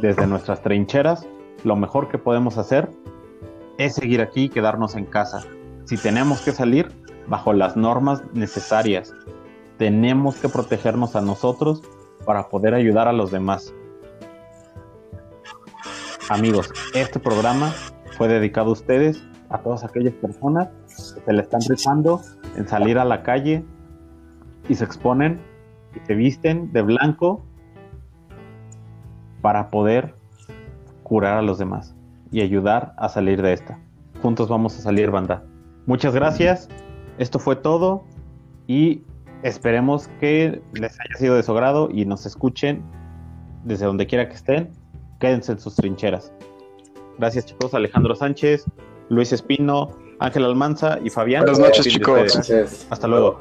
[0.00, 1.26] Desde nuestras trincheras,
[1.62, 2.88] lo mejor que podemos hacer
[3.76, 5.44] es seguir aquí y quedarnos en casa.
[5.86, 6.92] Si tenemos que salir,
[7.28, 9.14] bajo las normas necesarias.
[9.78, 11.82] Tenemos que protegernos a nosotros
[12.24, 13.72] para poder ayudar a los demás.
[16.28, 17.72] Amigos, este programa
[18.16, 20.68] fue dedicado a ustedes, a todas aquellas personas
[21.14, 22.20] que se le están rifando
[22.56, 23.64] en salir a la calle
[24.68, 25.40] y se exponen
[25.94, 27.44] y se visten de blanco
[29.40, 30.16] para poder
[31.04, 31.94] curar a los demás
[32.32, 33.78] y ayudar a salir de esta.
[34.20, 35.44] Juntos vamos a salir, banda.
[35.86, 36.68] Muchas gracias.
[37.18, 38.04] Esto fue todo
[38.66, 39.02] y
[39.42, 42.82] esperemos que les haya sido de su agrado y nos escuchen
[43.64, 44.72] desde donde quiera que estén.
[45.20, 46.32] Quédense en sus trincheras.
[47.18, 48.64] Gracias chicos, Alejandro Sánchez,
[49.08, 51.42] Luis Espino, Ángel Almanza y Fabián.
[51.42, 52.36] Buenas noches chicos.
[52.90, 53.40] Hasta luego.